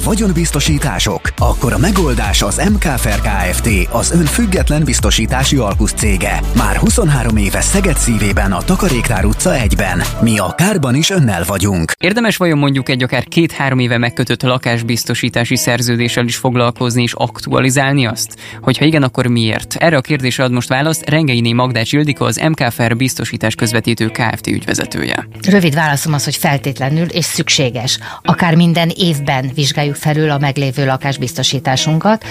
Vagyonbiztosítások? 0.05 1.21
Akkor 1.37 1.73
a 1.73 1.79
megoldás 1.79 2.43
az 2.43 2.71
MKFR 2.73 3.21
Kft. 3.21 3.69
az 3.91 4.13
ön 4.13 4.25
független 4.25 4.85
biztosítási 4.85 5.57
alkusz 5.57 5.93
cége. 5.93 6.41
Már 6.57 6.77
23 6.77 7.37
éve 7.37 7.61
Szeged 7.61 7.97
szívében 7.97 8.53
a 8.53 8.63
Takaréknár 8.63 9.25
utca 9.25 9.51
1-ben. 9.55 10.03
Mi 10.21 10.39
a 10.39 10.55
kárban 10.57 10.95
is 10.95 11.11
önnel 11.11 11.45
vagyunk. 11.47 11.93
Érdemes 11.99 12.37
vajon 12.37 12.59
mondjuk 12.59 12.89
egy 12.89 13.03
akár 13.03 13.25
két-három 13.25 13.79
éve 13.79 13.99
megkötött 13.99 14.43
lakásbiztosítási 14.43 15.57
szerződéssel 15.57 16.25
is 16.25 16.37
foglalkozni 16.37 17.03
és 17.03 17.13
aktualizálni 17.13 18.07
azt? 18.07 18.37
Hogyha 18.61 18.85
igen, 18.85 19.03
akkor 19.03 19.27
miért? 19.27 19.75
Erre 19.75 19.97
a 19.97 20.01
kérdésre 20.01 20.45
ad 20.45 20.53
most 20.53 20.69
választ 20.69 21.09
Rengeiné 21.09 21.53
Magdács 21.53 21.93
Ildikó, 21.93 22.25
az 22.25 22.43
MKFR 22.49 22.97
biztosítás 22.97 23.55
közvetítő 23.55 24.09
Kft. 24.09 24.47
ügyvezetője. 24.47 25.29
Rövid 25.49 25.75
válaszom 25.75 26.13
az, 26.13 26.25
hogy 26.25 26.37
feltétlenül 26.37 27.07
és 27.07 27.25
szükséges. 27.25 27.99
Akár 28.23 28.55
minden 28.55 28.93
évben 28.97 29.51
vizsgáljuk 29.55 29.86
vizsgáljuk 29.87 29.97
felül 29.97 30.31
a 30.31 30.39
meglévő 30.39 30.87
lakásbiztosításunkat. 30.87 32.25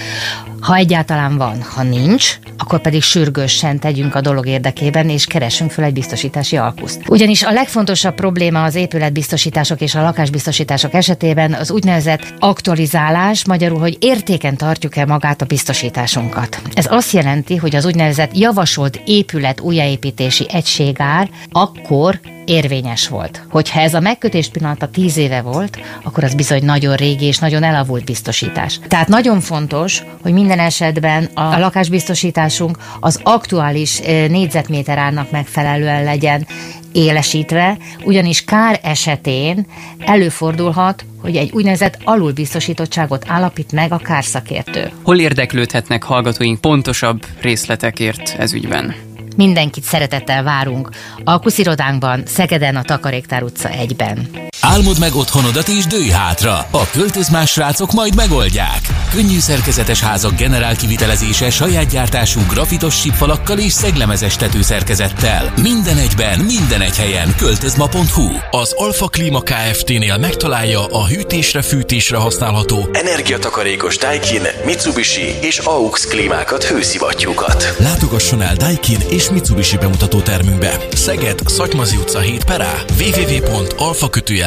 Ha 0.60 0.74
egyáltalán 0.74 1.36
van, 1.36 1.62
ha 1.62 1.82
nincs, 1.82 2.38
akkor 2.58 2.80
pedig 2.80 3.02
sürgősen 3.02 3.78
tegyünk 3.78 4.14
a 4.14 4.20
dolog 4.20 4.46
érdekében, 4.46 5.08
és 5.08 5.26
keresünk 5.26 5.70
fel 5.70 5.84
egy 5.84 5.92
biztosítási 5.92 6.56
alkuszt. 6.56 7.02
Ugyanis 7.08 7.42
a 7.42 7.52
legfontosabb 7.52 8.14
probléma 8.14 8.64
az 8.64 8.74
épületbiztosítások 8.74 9.80
és 9.80 9.94
a 9.94 10.02
lakásbiztosítások 10.02 10.94
esetében 10.94 11.52
az 11.52 11.70
úgynevezett 11.70 12.34
aktualizálás, 12.38 13.44
magyarul, 13.44 13.78
hogy 13.78 13.96
értéken 14.00 14.56
tartjuk-e 14.56 15.04
magát 15.04 15.42
a 15.42 15.46
biztosításunkat. 15.46 16.60
Ez 16.74 16.86
azt 16.92 17.12
jelenti, 17.12 17.56
hogy 17.56 17.76
az 17.76 17.84
úgynevezett 17.84 18.38
javasolt 18.38 19.00
épület 19.06 19.60
újjáépítési 19.60 20.46
egységár 20.52 21.30
akkor 21.50 22.20
érvényes 22.46 23.08
volt. 23.08 23.42
Hogyha 23.50 23.80
ez 23.80 23.94
a 23.94 24.00
megkötés 24.00 24.48
pillanata 24.48 24.88
tíz 24.88 25.16
éve 25.16 25.40
volt, 25.40 25.78
akkor 26.02 26.24
az 26.24 26.34
bizony 26.34 26.64
nagyon 26.64 26.94
régi 26.94 27.24
és 27.24 27.38
nagyon 27.38 27.62
elavult 27.62 28.04
biztosítás. 28.04 28.80
Tehát 28.88 29.08
nagyon 29.08 29.40
fontos, 29.40 30.02
hogy 30.22 30.32
minden 30.32 30.58
esetben 30.58 31.24
a 31.34 31.58
lakásbiztosításunk 31.58 32.78
az 33.00 33.20
aktuális 33.22 34.00
eh, 34.00 34.28
négyzetméter 34.28 34.98
árnak 34.98 35.30
megfelelően 35.30 36.04
legyen 36.04 36.46
élesítve, 36.92 37.78
ugyanis 38.04 38.44
kár 38.44 38.80
esetén 38.82 39.66
előfordulhat, 39.98 41.04
hogy 41.22 41.36
egy 41.36 41.50
úgynevezett 41.52 41.98
alulbiztosítottságot 42.04 43.24
állapít 43.28 43.72
meg 43.72 43.92
a 43.92 43.98
kárszakértő. 43.98 44.90
Hol 45.02 45.18
érdeklődhetnek 45.18 46.02
hallgatóink 46.02 46.60
pontosabb 46.60 47.26
részletekért 47.40 48.36
ez 48.38 48.52
ügyben? 48.52 49.05
Mindenkit 49.36 49.84
szeretettel 49.84 50.42
várunk. 50.42 50.88
A 51.24 51.38
Kuszirodánkban, 51.38 52.22
Szegeden, 52.26 52.76
a 52.76 52.82
Takaréktár 52.82 53.42
utca 53.42 53.68
1-ben. 53.68 54.28
Álmod 54.68 54.98
meg 54.98 55.14
otthonodat 55.14 55.68
és 55.68 55.86
dőj 55.86 56.08
hátra. 56.08 56.66
A 56.70 56.90
költözmás 56.90 57.50
srácok 57.50 57.92
majd 57.92 58.14
megoldják. 58.14 58.80
Könnyű 59.10 59.38
szerkezetes 59.38 60.00
házak 60.00 60.36
generál 60.36 60.76
kivitelezése 60.76 61.50
saját 61.50 61.90
gyártású 61.90 62.40
grafitos 62.48 63.00
sípfalakkal 63.00 63.58
és 63.58 63.72
szeglemezes 63.72 64.36
tetőszerkezettel. 64.36 65.52
Minden 65.62 65.96
egyben, 65.96 66.38
minden 66.38 66.80
egy 66.80 66.96
helyen. 66.96 67.34
Költözma.hu 67.36 68.28
Az 68.50 68.72
Alfa 68.76 69.08
Klima 69.08 69.40
Kft-nél 69.40 70.16
megtalálja 70.16 70.86
a 70.86 71.06
hűtésre, 71.06 71.62
fűtésre 71.62 72.16
használható 72.16 72.88
energiatakarékos 72.92 73.96
Daikin, 73.96 74.42
Mitsubishi 74.64 75.34
és 75.40 75.58
AUX 75.58 76.06
klímákat, 76.06 76.64
hőszivattyúkat. 76.64 77.74
Látogasson 77.78 78.42
el 78.42 78.56
Daikin 78.56 79.00
és 79.08 79.30
Mitsubishi 79.30 79.76
bemutató 79.76 80.20
termünkbe. 80.20 80.78
Szeged, 80.92 81.38
Szatymazi 81.44 81.96
utca 81.96 82.18
7 82.18 82.44
perá, 82.44 82.74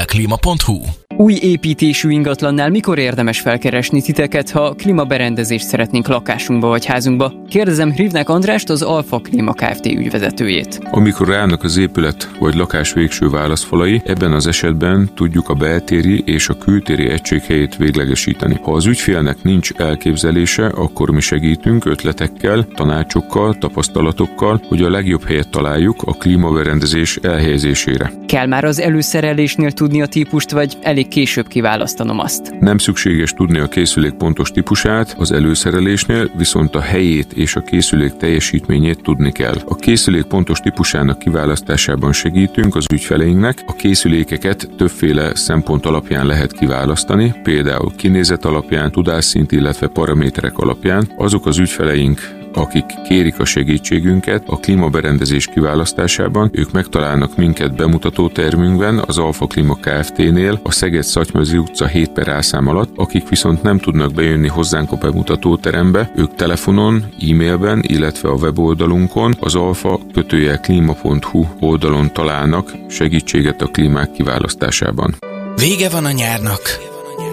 www.alfakötőjelklima.hu 0.09 1.08
Új 1.21 1.33
építésű 1.41 2.09
ingatlannál 2.09 2.69
mikor 2.69 2.97
érdemes 2.97 3.39
felkeresni 3.39 4.01
titeket, 4.01 4.49
ha 4.49 4.73
klímaberendezést 4.73 5.65
szeretnénk 5.65 6.07
lakásunkba 6.07 6.67
vagy 6.67 6.85
házunkba? 6.85 7.33
Kérdezem 7.49 7.91
Hrivnek 7.91 8.29
Andrást, 8.29 8.69
az 8.69 8.81
Alfa 8.81 9.17
Klima 9.17 9.53
Kft. 9.53 9.85
ügyvezetőjét. 9.85 10.79
Amikor 10.91 11.27
ráállnak 11.27 11.63
az 11.63 11.77
épület 11.77 12.29
vagy 12.39 12.55
lakás 12.55 12.93
végső 12.93 13.29
válaszfalai, 13.29 14.01
ebben 14.05 14.31
az 14.31 14.47
esetben 14.47 15.09
tudjuk 15.15 15.49
a 15.49 15.53
beltéri 15.53 16.23
és 16.25 16.49
a 16.49 16.57
kültéri 16.57 17.09
egység 17.09 17.41
helyét 17.41 17.75
véglegesíteni. 17.75 18.59
Ha 18.61 18.71
az 18.71 18.85
ügyfélnek 18.85 19.43
nincs 19.43 19.71
elképzelése, 19.71 20.65
akkor 20.65 21.09
mi 21.09 21.21
segítünk 21.21 21.85
ötletekkel, 21.85 22.67
tanácsokkal, 22.75 23.57
tapasztalatokkal, 23.57 24.61
hogy 24.67 24.81
a 24.81 24.89
legjobb 24.89 25.23
helyet 25.23 25.49
találjuk 25.49 26.01
a 26.01 26.13
klímaberendezés 26.13 27.15
elhelyezésére. 27.15 28.11
Kell 28.25 28.45
már 28.45 28.63
az 28.63 28.79
előszerelésnél 28.79 29.71
tudni 29.71 30.01
a 30.01 30.07
típust, 30.07 30.51
vagy 30.51 30.77
elég 30.81 31.07
később 31.09 31.47
kiválasztanom 31.47 32.19
azt? 32.19 32.59
Nem 32.59 32.77
szükséges 32.77 33.33
tudni 33.33 33.59
a 33.59 33.67
készülék 33.67 34.13
pontos 34.13 34.51
típusát, 34.51 35.15
az 35.17 35.31
előszerelésnél 35.31 36.31
viszont 36.37 36.75
a 36.75 36.81
helyét 36.81 37.33
és 37.33 37.55
a 37.55 37.61
készülék 37.61 38.13
teljesítményét 38.13 39.01
tudni 39.01 39.31
kell. 39.31 39.55
A 39.65 39.75
készülék 39.75 40.23
pontos 40.23 40.59
típusának 40.59 41.19
kiválasztásában 41.19 42.13
segítünk 42.13 42.75
az 42.75 42.85
ügyfeleinknek, 42.93 43.63
a 43.65 43.73
készülékeket 43.73 44.69
többféle 44.77 45.35
szempont 45.35 45.85
alapján 45.85 46.25
lehet 46.25 46.51
kiválasztani, 46.51 47.33
például 47.43 47.91
kinézet 47.95 48.45
alapján, 48.45 48.91
tudásszint, 48.91 49.51
illetve 49.51 49.87
paraméterek 49.87 50.57
alapján. 50.57 51.11
Azok 51.17 51.45
az 51.45 51.57
ügyfeleink, 51.57 52.38
akik 52.59 52.85
kérik 53.07 53.39
a 53.39 53.45
segítségünket 53.45 54.43
a 54.45 54.57
klímaberendezés 54.57 55.45
kiválasztásában, 55.45 56.49
ők 56.53 56.71
megtalálnak 56.71 57.37
minket 57.37 57.75
bemutató 57.75 58.29
termünkben 58.29 59.03
az 59.05 59.17
Alfa 59.17 59.47
Klima 59.47 59.75
Kft-nél 59.75 60.59
a 60.63 60.71
Szeged 60.71 61.03
Szatymözi 61.03 61.57
utca 61.57 61.87
7 61.87 62.09
per 62.09 62.27
ászám 62.27 62.67
alatt, 62.67 62.89
akik 62.95 63.29
viszont 63.29 63.61
nem 63.61 63.79
tudnak 63.79 64.13
bejönni 64.13 64.47
hozzánk 64.47 64.91
a 64.91 64.95
bemutató 64.95 65.57
terembe, 65.57 66.11
ők 66.15 66.35
telefonon, 66.35 67.05
e-mailben, 67.31 67.83
illetve 67.87 68.29
a 68.29 68.33
weboldalunkon 68.33 69.35
az 69.39 69.55
alfa 69.55 69.99
kötője 70.13 70.57
klíma.hu 70.57 71.45
oldalon 71.59 72.13
találnak 72.13 72.71
segítséget 72.89 73.61
a 73.61 73.67
klímák 73.67 74.11
kiválasztásában. 74.11 75.15
Vége 75.55 75.89
van 75.89 76.05
a 76.05 76.11
nyárnak. 76.11 76.61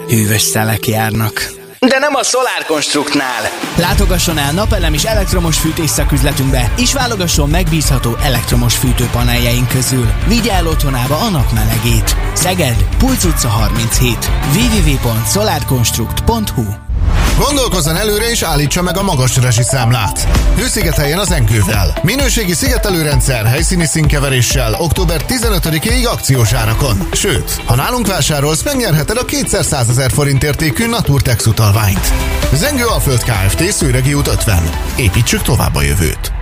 Hűvös 0.08 0.40
szelek 0.40 0.86
járnak. 0.86 1.65
De 1.78 1.98
nem 1.98 2.14
a 2.14 2.22
Solar 2.22 2.64
Constructnál. 2.66 3.42
Látogasson 3.76 4.38
el 4.38 4.52
napelem 4.52 4.94
és 4.94 5.04
elektromos 5.04 5.58
fűtés 5.58 5.90
szaküzletünkbe, 5.90 6.72
és 6.76 6.92
válogasson 6.92 7.48
megbízható 7.48 8.16
elektromos 8.22 8.76
fűtőpaneljeink 8.76 9.68
közül. 9.68 10.06
Vigye 10.26 10.52
el 10.52 10.66
otthonába 10.66 11.16
a 11.16 11.28
napmelegét. 11.28 12.16
Szeged, 12.32 12.76
Pulc 12.98 13.24
utca 13.24 13.48
37. 13.48 14.30
www.solarconstruct.hu 14.54 16.85
Gondolkozzon 17.38 17.96
előre 17.96 18.30
és 18.30 18.42
állítsa 18.42 18.82
meg 18.82 18.96
a 18.96 19.02
magas 19.02 19.36
rezsiszámlát. 19.36 20.20
Hőszigeteljen 20.56 21.18
az 21.18 21.30
enkővel. 21.30 21.98
Minőségi 22.02 22.52
szigetelőrendszer 22.52 23.46
helyszíni 23.46 23.86
színkeveréssel 23.86 24.74
október 24.78 25.24
15-ig 25.28 26.06
akciós 26.10 26.52
árakon. 26.52 27.08
Sőt, 27.12 27.62
ha 27.64 27.74
nálunk 27.74 28.06
vásárolsz, 28.06 28.62
megnyerheted 28.62 29.16
a 29.16 29.24
200 29.24 29.88
ezer 29.88 30.10
forint 30.10 30.42
értékű 30.42 30.86
Naturtex 30.86 31.46
utalványt. 31.46 32.12
Zengő 32.52 32.84
a 32.84 33.00
Föld 33.00 33.22
Kft. 33.22 33.72
Szőregi 33.72 34.14
út 34.14 34.26
50. 34.26 34.70
Építsük 34.96 35.42
tovább 35.42 35.74
a 35.74 35.82
jövőt. 35.82 36.35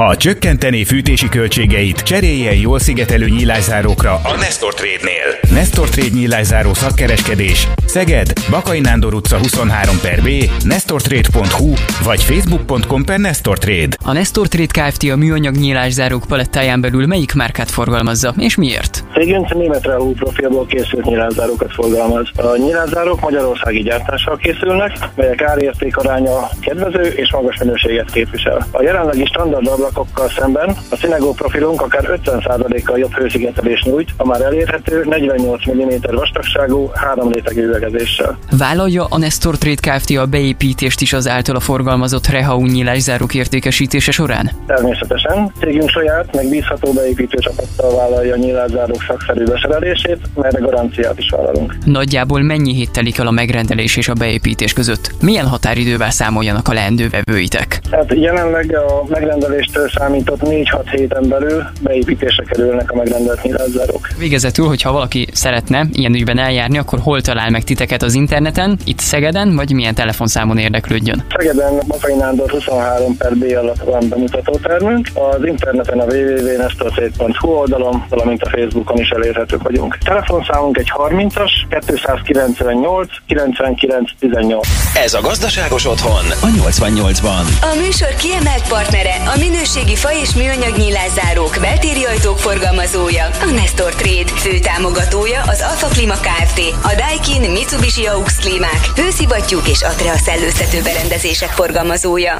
Ha 0.00 0.16
csökkentené 0.16 0.82
fűtési 0.82 1.28
költségeit, 1.28 2.02
cseréljen 2.02 2.54
jól 2.54 2.78
szigetelő 2.78 3.28
nyílászárókra 3.28 4.12
a 4.12 4.36
Nestor 4.36 4.74
Trade-nél. 4.74 5.56
Nestor 5.58 5.88
Trade 5.88 6.14
nyílászáró 6.14 6.74
szakkereskedés. 6.74 7.68
Szeged, 7.86 8.32
Bakai 8.50 8.80
Nándor 8.80 9.14
utca 9.14 9.38
23 9.38 9.96
per 10.02 10.22
B, 10.22 10.28
nestortrade.hu 10.64 11.72
vagy 12.04 12.22
facebook.com 12.22 13.04
per 13.04 13.18
Nestor 13.18 13.58
Trade. 13.58 13.96
A 14.04 14.12
Nestor 14.12 14.48
Trade 14.48 14.88
Kft. 14.88 15.10
a 15.10 15.16
műanyag 15.16 15.54
nyílászárók 15.54 16.24
palettáján 16.28 16.80
belül 16.80 17.06
melyik 17.06 17.34
márkát 17.34 17.70
forgalmazza, 17.70 18.34
és 18.38 18.56
miért? 18.56 19.04
Cégünk 19.12 19.54
német 19.54 19.84
Rehu 19.84 20.12
profilból 20.12 20.66
készült 20.66 21.04
nyilázárókat 21.04 21.72
forgalmaz. 21.72 22.28
A 22.36 22.56
nyilázárok 22.56 23.20
magyarországi 23.20 23.82
gyártással 23.82 24.36
készülnek, 24.36 24.92
melyek 25.16 25.42
árérték 25.42 25.96
aránya 25.96 26.48
kedvező 26.60 27.02
és 27.02 27.32
magas 27.32 27.58
minőséget 27.58 28.10
képvisel. 28.10 28.66
A 28.70 28.82
jelenlegi 28.82 29.24
standard 29.24 29.82
ablakokkal 29.84 30.28
szemben 30.28 30.76
a 30.90 30.96
Cinego 30.96 31.32
profilunk 31.32 31.80
akár 31.80 32.20
50%-kal 32.24 32.98
jobb 32.98 33.12
hőszigetelést 33.12 33.84
nyújt, 33.84 34.10
a 34.16 34.26
már 34.26 34.40
elérhető 34.40 35.04
48 35.04 35.62
mm 35.70 36.14
vastagságú, 36.14 36.90
három 36.94 37.32
rétegű 37.32 37.62
üvegezéssel. 37.62 38.38
Vállalja 38.58 39.06
a 39.08 39.18
Nestor 39.18 39.56
Trade 39.58 39.96
Kft. 39.96 40.10
a 40.10 40.26
beépítést 40.26 41.00
is 41.00 41.12
az 41.12 41.28
általa 41.28 41.60
forgalmazott 41.60 42.26
Rehau 42.26 42.66
nyílászárók 42.66 43.34
értékesítése 43.34 44.10
során? 44.10 44.50
Természetesen. 44.66 45.52
Cégünk 45.60 45.88
saját, 45.88 46.34
megbízható 46.34 46.92
beépítő 46.92 47.38
csapattal 47.38 47.96
vállalja 47.96 48.34
a 48.34 48.36
nyílászárók 48.36 49.04
szakszerű 49.08 49.44
beszerelését, 49.44 50.18
melyre 50.34 50.58
garanciát 50.58 51.18
is 51.18 51.30
vállalunk. 51.30 51.76
Nagyjából 51.84 52.40
mennyi 52.40 52.74
hét 52.74 52.90
telik 52.90 53.18
el 53.18 53.26
a 53.26 53.30
megrendelés 53.30 53.96
és 53.96 54.08
a 54.08 54.12
beépítés 54.12 54.72
között? 54.72 55.10
Milyen 55.20 55.46
határidővel 55.46 56.10
számoljanak 56.10 56.68
a 56.68 56.72
leendő 56.72 57.08
vevőitek? 57.08 57.80
Tehát 57.90 58.14
jelenleg 58.14 58.76
a 58.76 59.04
megrendeléstől 59.08 59.73
számított 59.96 60.40
4-6 60.42 60.82
héten 60.90 61.28
belül 61.28 61.64
beépítésre 61.80 62.44
kerülnek 62.44 62.90
a 62.90 62.96
megrendelt 62.96 63.42
nyílászárók. 63.42 64.08
Végezetül, 64.18 64.66
hogyha 64.66 64.92
valaki 64.92 65.26
szeretne 65.32 65.86
ilyen 65.92 66.14
ügyben 66.14 66.38
eljárni, 66.38 66.78
akkor 66.78 66.98
hol 66.98 67.20
talál 67.20 67.50
meg 67.50 67.64
titeket 67.64 68.02
az 68.02 68.14
interneten, 68.14 68.78
itt 68.84 68.98
Szegeden, 68.98 69.54
vagy 69.54 69.72
milyen 69.72 69.94
telefonszámon 69.94 70.58
érdeklődjön? 70.58 71.24
Szegeden 71.38 71.82
Bakai 71.86 72.14
Nándor 72.14 72.50
23 72.50 73.16
per 73.16 73.36
B 73.36 73.44
alatt 73.56 73.82
van 73.84 74.08
bemutatótermünk. 74.08 75.08
Az 75.14 75.44
interneten 75.44 75.98
a 75.98 76.04
www.nestortrade.hu 76.04 77.48
oldalon, 77.48 78.04
valamint 78.08 78.42
a 78.42 78.48
Facebookon 78.48 78.98
is 78.98 79.08
elérhetők 79.08 79.62
vagyunk. 79.62 79.98
Telefonszámunk 80.04 80.78
egy 80.78 80.92
30-as 80.96 81.50
298 81.68 83.08
99 83.26 84.10
18. 84.18 84.68
Ez 85.04 85.14
a 85.14 85.20
gazdaságos 85.20 85.86
otthon 85.86 86.24
a 86.40 86.46
88-ban. 86.46 87.44
A 87.62 87.76
műsor 87.80 88.14
kiemelt 88.18 88.68
partnere 88.68 89.14
a 89.34 89.38
minőség 89.38 89.63
minőségi 89.64 89.96
fa 89.96 90.12
és 90.22 90.34
műanyag 90.34 90.76
nyilászárók, 90.76 91.56
beltéri 91.60 92.04
ajtók 92.04 92.38
forgalmazója, 92.38 93.24
a 93.24 93.50
Nestor 93.54 93.94
Trade, 93.94 94.30
fő 94.36 94.58
támogatója 94.58 95.40
az 95.42 95.64
Alfa 95.70 95.86
Klima 95.86 96.14
Kft., 96.14 96.60
a 96.82 96.92
Daikin, 96.96 97.50
Mitsubishi 97.50 98.06
AUX 98.06 98.36
klímák, 98.36 98.90
hőszivattyúk 98.96 99.68
és 99.68 99.82
Atrea 99.82 100.16
szellőztető 100.16 100.82
berendezések 100.82 101.48
forgalmazója. 101.48 102.38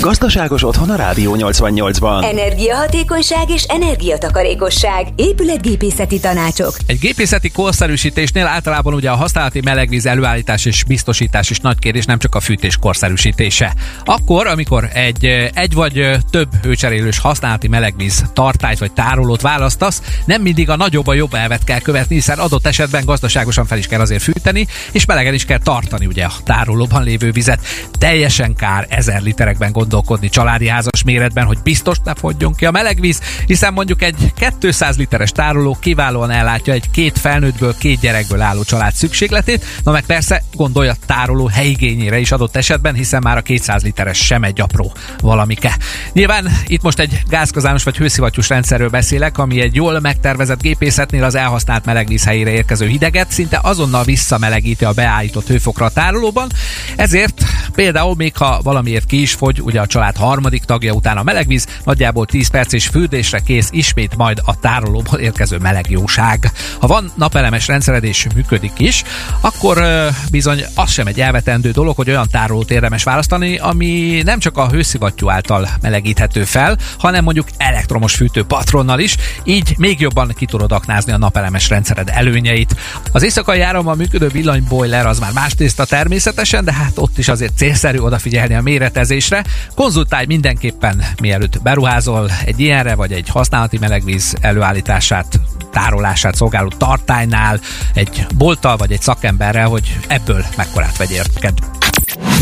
Gazdaságos 0.00 0.62
otthon 0.62 0.90
a 0.90 0.96
Rádió 0.96 1.36
88-ban. 1.38 2.24
Energiahatékonyság 2.24 3.50
és 3.50 3.62
energiatakarékosság, 3.62 5.06
épületgépészeti 5.16 6.20
tanácsok. 6.20 6.76
Egy 6.86 6.98
gépészeti 6.98 7.50
korszerűsítésnél 7.50 8.46
általában 8.46 8.94
ugye 8.94 9.10
a 9.10 9.16
használati 9.16 9.60
melegvíz 9.64 10.06
előállítás 10.06 10.64
és 10.64 10.84
biztosítás 10.84 11.50
is 11.50 11.58
nagy 11.58 11.78
kérdés, 11.78 12.04
nem 12.04 12.18
csak 12.18 12.34
a 12.34 12.40
fűtés 12.40 12.76
korszerűsítése. 12.76 13.74
Akkor, 14.04 14.46
amikor 14.46 14.88
egy, 14.92 15.24
egy 15.54 15.74
vagy 15.74 16.10
több 16.30 16.48
hőcserélős 16.64 17.18
használati 17.18 17.68
melegvíz 17.68 18.24
tartályt 18.32 18.78
vagy 18.78 18.92
tárolót 18.92 19.40
választasz, 19.40 20.02
nem 20.24 20.42
mindig 20.42 20.70
a 20.70 20.76
nagyobb 20.76 21.06
a 21.06 21.14
jobb 21.14 21.34
elvet 21.34 21.64
kell 21.64 21.80
követni, 21.80 22.14
hiszen 22.14 22.38
adott 22.38 22.66
esetben 22.66 23.04
gazdaságosan 23.04 23.66
fel 23.66 23.78
is 23.78 23.86
kell 23.86 24.00
azért 24.00 24.22
fűteni, 24.22 24.66
és 24.92 25.04
melegen 25.04 25.34
is 25.34 25.44
kell 25.44 25.58
tartani 25.58 26.06
ugye 26.06 26.24
a 26.24 26.32
tárolóban 26.44 27.02
lévő 27.02 27.30
vizet. 27.30 27.66
Teljesen 27.98 28.54
kár 28.54 28.86
ezer 28.88 29.22
literekben 29.22 29.72
gondolkodni 29.72 30.28
családi 30.28 30.68
házas 30.68 31.02
méretben, 31.04 31.46
hogy 31.46 31.58
biztos 31.62 31.96
ne 32.04 32.14
fogjon 32.14 32.54
ki 32.54 32.66
a 32.66 32.70
melegvíz, 32.70 33.20
hiszen 33.46 33.72
mondjuk 33.72 34.02
egy 34.02 34.32
200 34.60 34.96
literes 34.96 35.30
tároló 35.30 35.76
kiválóan 35.80 36.30
ellátja 36.30 36.72
egy 36.72 36.90
két 36.90 37.18
felnőttből, 37.18 37.74
két 37.78 38.00
gyerekből 38.00 38.40
álló 38.40 38.62
család 38.62 38.92
szükségletét, 38.92 39.64
na 39.84 39.92
meg 39.92 40.04
persze 40.04 40.42
gondolja 40.54 40.94
tároló 41.06 41.46
helyigényére 41.46 42.18
is 42.18 42.32
adott 42.32 42.56
esetben, 42.56 42.94
hiszen 42.94 43.22
már 43.22 43.36
a 43.36 43.42
200 43.42 43.82
literes 43.82 44.18
sem 44.18 44.42
egy 44.42 44.60
apró 44.60 44.92
valamike. 45.20 45.78
Nyilván 46.12 46.53
itt 46.66 46.82
most 46.82 46.98
egy 46.98 47.20
gázkazános 47.28 47.82
vagy 47.82 47.96
hőszivattyús 47.96 48.48
rendszerről 48.48 48.88
beszélek, 48.88 49.38
ami 49.38 49.60
egy 49.60 49.74
jól 49.74 50.00
megtervezett 50.00 50.62
gépészetnél 50.62 51.24
az 51.24 51.34
elhasznált 51.34 51.84
melegvíz 51.84 52.24
helyére 52.24 52.50
érkező 52.50 52.86
hideget 52.86 53.30
szinte 53.30 53.58
azonnal 53.62 54.04
visszamelegíti 54.04 54.84
a 54.84 54.92
beállított 54.92 55.46
hőfokra 55.46 55.84
a 55.84 55.90
tárolóban, 55.90 56.50
ezért 56.96 57.42
például 57.74 58.14
még 58.14 58.36
ha 58.36 58.60
valamiért 58.62 59.06
ki 59.06 59.20
is 59.20 59.32
fogy, 59.32 59.60
ugye 59.60 59.80
a 59.80 59.86
család 59.86 60.16
harmadik 60.16 60.64
tagja 60.64 60.92
után 60.92 61.16
a 61.16 61.22
melegvíz, 61.22 61.66
nagyjából 61.84 62.26
10 62.26 62.48
perc 62.48 62.72
és 62.72 62.86
fürdésre 62.86 63.38
kész 63.38 63.68
ismét 63.70 64.16
majd 64.16 64.40
a 64.44 64.58
tárolóból 64.60 65.18
érkező 65.18 65.58
melegjóság. 65.58 66.52
Ha 66.78 66.86
van 66.86 67.12
napelemes 67.16 67.66
rendszered 67.66 68.04
és 68.04 68.26
működik 68.34 68.72
is, 68.76 69.02
akkor 69.40 69.82
bizony 70.30 70.64
az 70.74 70.90
sem 70.90 71.06
egy 71.06 71.20
elvetendő 71.20 71.70
dolog, 71.70 71.96
hogy 71.96 72.10
olyan 72.10 72.28
tárolót 72.30 72.70
érdemes 72.70 73.02
választani, 73.02 73.56
ami 73.56 74.22
nem 74.24 74.38
csak 74.38 74.58
a 74.58 74.68
hőszivattyú 74.68 75.30
által 75.30 75.68
melegíthető 75.80 76.43
fel, 76.44 76.78
hanem 76.98 77.24
mondjuk 77.24 77.48
elektromos 77.56 78.14
fűtő 78.14 78.44
patronnal 78.44 78.98
is, 78.98 79.16
így 79.44 79.74
még 79.78 80.00
jobban 80.00 80.32
ki 80.36 80.46
tudod 80.46 80.72
aknázni 80.72 81.12
a 81.12 81.18
napelemes 81.18 81.68
rendszered 81.68 82.10
előnyeit. 82.12 82.76
Az 83.12 83.22
éjszakai 83.22 83.60
árammal 83.60 83.94
működő 83.94 84.28
villanyboiler 84.28 85.06
az 85.06 85.18
már 85.18 85.32
más 85.32 85.54
tészta 85.54 85.84
természetesen, 85.84 86.64
de 86.64 86.72
hát 86.72 86.92
ott 86.94 87.18
is 87.18 87.28
azért 87.28 87.56
célszerű 87.56 87.98
odafigyelni 87.98 88.54
a 88.54 88.62
méretezésre. 88.62 89.44
Konzultálj 89.74 90.26
mindenképpen, 90.26 91.04
mielőtt 91.20 91.62
beruházol 91.62 92.30
egy 92.44 92.60
ilyenre, 92.60 92.94
vagy 92.94 93.12
egy 93.12 93.28
használati 93.28 93.78
melegvíz 93.78 94.36
előállítását, 94.40 95.40
tárolását 95.72 96.34
szolgáló 96.34 96.68
tartálynál, 96.68 97.60
egy 97.94 98.26
bolttal 98.34 98.76
vagy 98.76 98.92
egy 98.92 99.02
szakemberrel, 99.02 99.68
hogy 99.68 99.98
ebből 100.06 100.44
mekkorát 100.56 100.96
vegyél 100.96 101.24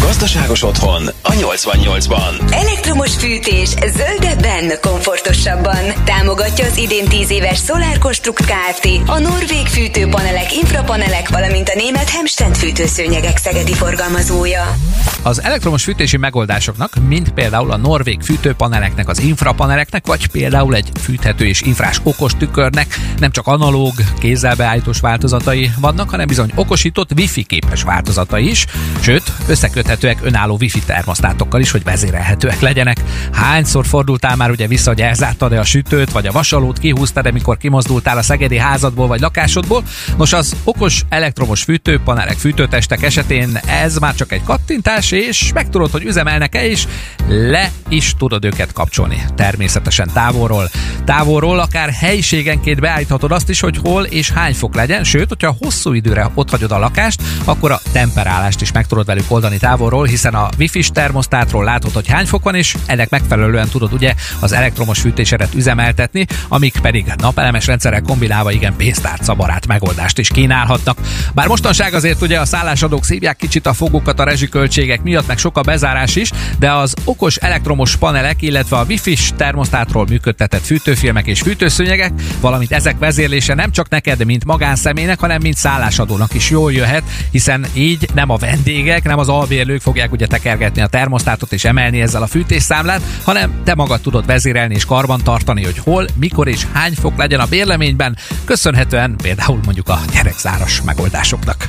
Gazdaságos 0.01 0.63
otthon 0.63 1.07
a 1.23 1.31
88-ban. 1.31 2.53
Elektromos 2.53 3.17
fűtés 3.17 3.69
zöldebben, 3.69 4.73
komfortosabban. 4.81 6.05
Támogatja 6.05 6.65
az 6.65 6.77
idén 6.77 7.05
10 7.05 7.31
éves 7.31 7.59
Solar 7.59 7.99
Construct 7.99 8.45
Kft. 8.45 8.89
A 9.07 9.19
norvég 9.19 9.67
fűtőpanelek, 9.67 10.57
infrapanelek, 10.57 11.29
valamint 11.29 11.69
a 11.69 11.77
német 11.77 12.09
Hemstend 12.09 12.57
fűtőszőnyegek 12.57 13.37
szegedi 13.37 13.73
forgalmazója. 13.73 14.77
Az 15.23 15.43
elektromos 15.43 15.85
fűtési 15.85 16.17
megoldásoknak, 16.17 16.93
mint 17.09 17.33
például 17.33 17.71
a 17.71 17.77
norvég 17.77 18.21
fűtőpaneleknek, 18.21 19.09
az 19.09 19.19
infrapaneleknek, 19.19 20.07
vagy 20.07 20.27
például 20.27 20.75
egy 20.75 20.91
fűthető 21.01 21.45
és 21.47 21.61
infrás 21.61 22.01
okos 22.03 22.33
tükörnek 22.39 22.99
nem 23.19 23.31
csak 23.31 23.47
analóg, 23.47 23.93
kézzel 24.19 24.55
beállítós 24.55 25.01
változatai 25.01 25.71
vannak, 25.81 26.11
hanem 26.11 26.27
bizony 26.27 26.53
okosított 26.55 27.13
wifi 27.17 27.43
képes 27.43 27.83
változatai 27.83 28.51
is, 28.51 28.67
sőt, 29.01 29.33
összeköthetőek 29.63 30.19
önálló 30.23 30.57
wifi 30.61 30.81
termosztátokkal 30.81 31.61
is, 31.61 31.71
hogy 31.71 31.85
vezérelhetőek 31.85 32.61
legyenek. 32.61 33.01
Hányszor 33.33 33.87
fordultál 33.87 34.37
már 34.37 34.51
ugye 34.51 34.67
vissza, 34.67 34.91
hogy 34.91 35.01
elzártad-e 35.01 35.59
a 35.59 35.65
sütőt, 35.65 36.13
vagy 36.13 36.27
a 36.27 36.33
vasalót 36.33 36.79
kihúztad, 36.79 37.27
amikor 37.27 37.57
kimozdultál 37.57 38.19
a 38.19 38.23
szegedi 38.23 38.57
házadból 38.57 39.07
vagy 39.07 39.21
lakásodból? 39.21 39.83
Nos, 40.17 40.33
az 40.33 40.57
okos 40.65 41.03
elektromos 41.09 41.63
fűtőpanelek, 41.63 42.37
fűtőtestek 42.37 43.03
esetén 43.03 43.61
ez 43.67 43.97
már 43.97 44.15
csak 44.15 44.33
egy 44.33 44.43
kattintás, 44.43 45.11
és 45.11 45.51
megtudod, 45.55 45.91
hogy 45.91 46.05
üzemelnek-e, 46.05 46.67
és 46.67 46.87
le 47.29 47.71
is 47.89 48.15
tudod 48.19 48.45
őket 48.45 48.73
kapcsolni. 48.73 49.25
Természetesen 49.35 50.11
távolról. 50.13 50.71
Távolról 51.05 51.59
akár 51.59 51.91
helyiségenként 51.91 52.81
beállíthatod 52.81 53.33
azt 53.33 53.49
is, 53.49 53.61
hogy 53.61 53.79
hol 53.83 54.05
és 54.05 54.31
hány 54.31 54.55
fok 54.55 54.75
legyen, 54.75 55.05
sőt, 55.05 55.29
hogyha 55.29 55.57
hosszú 55.61 55.93
időre 55.93 56.31
ott 56.35 56.51
hagyod 56.51 56.73
a 56.73 56.79
lakást, 56.79 57.23
akkor 57.45 57.71
a 57.71 57.81
temperálást 57.93 58.61
is 58.61 58.73
meg 58.73 58.87
tudod 58.87 59.07
velük 59.07 59.25
oldani 59.29 59.52
távolról, 59.59 60.05
hiszen 60.05 60.35
a 60.35 60.49
wifi 60.59 60.85
termosztátról 60.93 61.65
látod, 61.65 61.93
hogy 61.93 62.09
hány 62.09 62.27
fok 62.27 62.43
van, 62.43 62.55
és 62.55 62.77
ennek 62.87 63.11
megfelelően 63.11 63.69
tudod 63.69 63.93
ugye 63.93 64.15
az 64.41 64.53
elektromos 64.53 65.01
fűtésedet 65.01 65.55
üzemeltetni, 65.55 66.27
amik 66.49 66.79
pedig 66.83 67.13
napelemes 67.17 67.67
rendszerrel 67.67 68.01
kombinálva 68.01 68.51
igen 68.51 68.77
pénztárca 68.77 69.35
barát 69.35 69.67
megoldást 69.67 70.19
is 70.19 70.29
kínálhatnak. 70.29 70.99
Bár 71.35 71.49
mostanság 71.49 71.95
azért 71.95 72.23
ugye 72.23 72.41
a 72.41 72.45
szállásadók 72.45 73.05
szívják 73.05 73.37
kicsit 73.37 73.67
a 73.67 73.73
fogukat 73.73 74.21
a 74.21 74.25
rezsiköltségek 74.25 75.03
miatt, 75.03 75.27
meg 75.27 75.39
sok 75.39 75.59
a 75.59 75.63
bezárás 75.63 76.17
is, 76.17 76.31
de 76.59 76.73
az 76.73 76.95
okos 77.05 77.37
elektromos 77.37 77.97
panelek, 77.97 78.43
illetve 78.43 78.77
a 78.77 78.85
wifi 78.89 79.17
termosztátról 79.37 80.07
működtetett 80.09 80.65
fűtőfilmek 80.65 81.27
és 81.27 81.41
fűtőszőnyegek, 81.41 82.13
valamint 82.41 82.73
ezek 82.73 82.99
vezérlése 82.99 83.55
nem 83.55 83.71
csak 83.71 83.89
neked, 83.89 84.25
mint 84.25 84.45
magánszemélynek, 84.45 85.21
hanem 85.21 85.41
mint 85.43 85.57
szállásadónak 85.57 86.35
is 86.35 86.51
jól 86.51 86.73
jöhet, 86.73 87.03
hiszen 87.31 87.67
így 87.75 88.09
nem 88.15 88.31
a 88.31 88.37
vendégek, 88.37 89.05
nem 89.05 89.19
az 89.19 89.29
albérlők 89.43 89.81
fogják 89.81 90.13
ugye 90.13 90.27
tekergetni 90.27 90.83
a 90.83 90.87
termosztátot 90.87 91.53
és 91.53 91.65
emelni 91.65 92.01
ezzel 92.01 92.23
a 92.23 92.27
fűtésszámlát, 92.27 93.03
hanem 93.25 93.63
te 93.65 93.75
magad 93.75 94.01
tudod 94.01 94.27
vezérelni 94.27 94.75
és 94.75 94.85
karban 94.85 95.21
tartani, 95.25 95.65
hogy 95.65 95.79
hol, 95.79 96.07
mikor 96.15 96.49
és 96.49 96.67
hány 96.73 96.95
fok 96.95 97.17
legyen 97.17 97.41
a 97.41 97.47
bérleményben, 97.47 98.17
köszönhetően 98.45 99.17
például 99.23 99.61
mondjuk 99.65 99.89
a 99.89 100.01
gyerekzáros 100.13 100.83
megoldásoknak. 100.83 101.69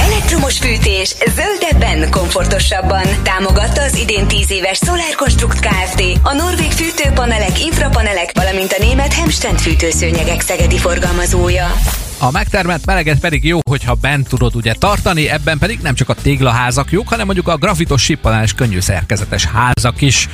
Elektromos 0.00 0.58
fűtés 0.58 1.14
zöldebben, 1.36 2.10
komfortosabban. 2.10 3.04
Támogatta 3.22 3.82
az 3.82 3.98
idén 3.98 4.26
10 4.26 4.50
éves 4.50 4.78
Solar 4.78 5.14
Construct 5.16 5.60
Kft. 5.60 6.02
A 6.22 6.32
norvég 6.32 6.70
fűtőpanelek, 6.70 7.64
infrapanelek, 7.64 8.30
valamint 8.34 8.72
a 8.72 8.82
német 8.82 9.12
Hemstend 9.12 9.58
fűtőszőnyegek 9.58 10.40
szegedi 10.40 10.78
forgalmazója. 10.78 11.66
A 12.22 12.30
megtermelt 12.30 12.86
meleget 12.86 13.18
pedig 13.18 13.44
jó, 13.44 13.58
hogyha 13.68 13.94
bent 13.94 14.28
tudod 14.28 14.56
ugye 14.56 14.72
tartani, 14.72 15.28
ebben 15.28 15.58
pedig 15.58 15.78
nem 15.82 15.94
csak 15.94 16.08
a 16.08 16.14
téglaházak 16.14 16.90
jók, 16.90 17.08
hanem 17.08 17.26
mondjuk 17.26 17.48
a 17.48 17.56
grafitos 17.56 18.02
sippanális 18.02 18.52
könnyű 18.52 18.80
szerkezetes 18.80 19.44
házak 19.44 20.00
is. 20.00 20.28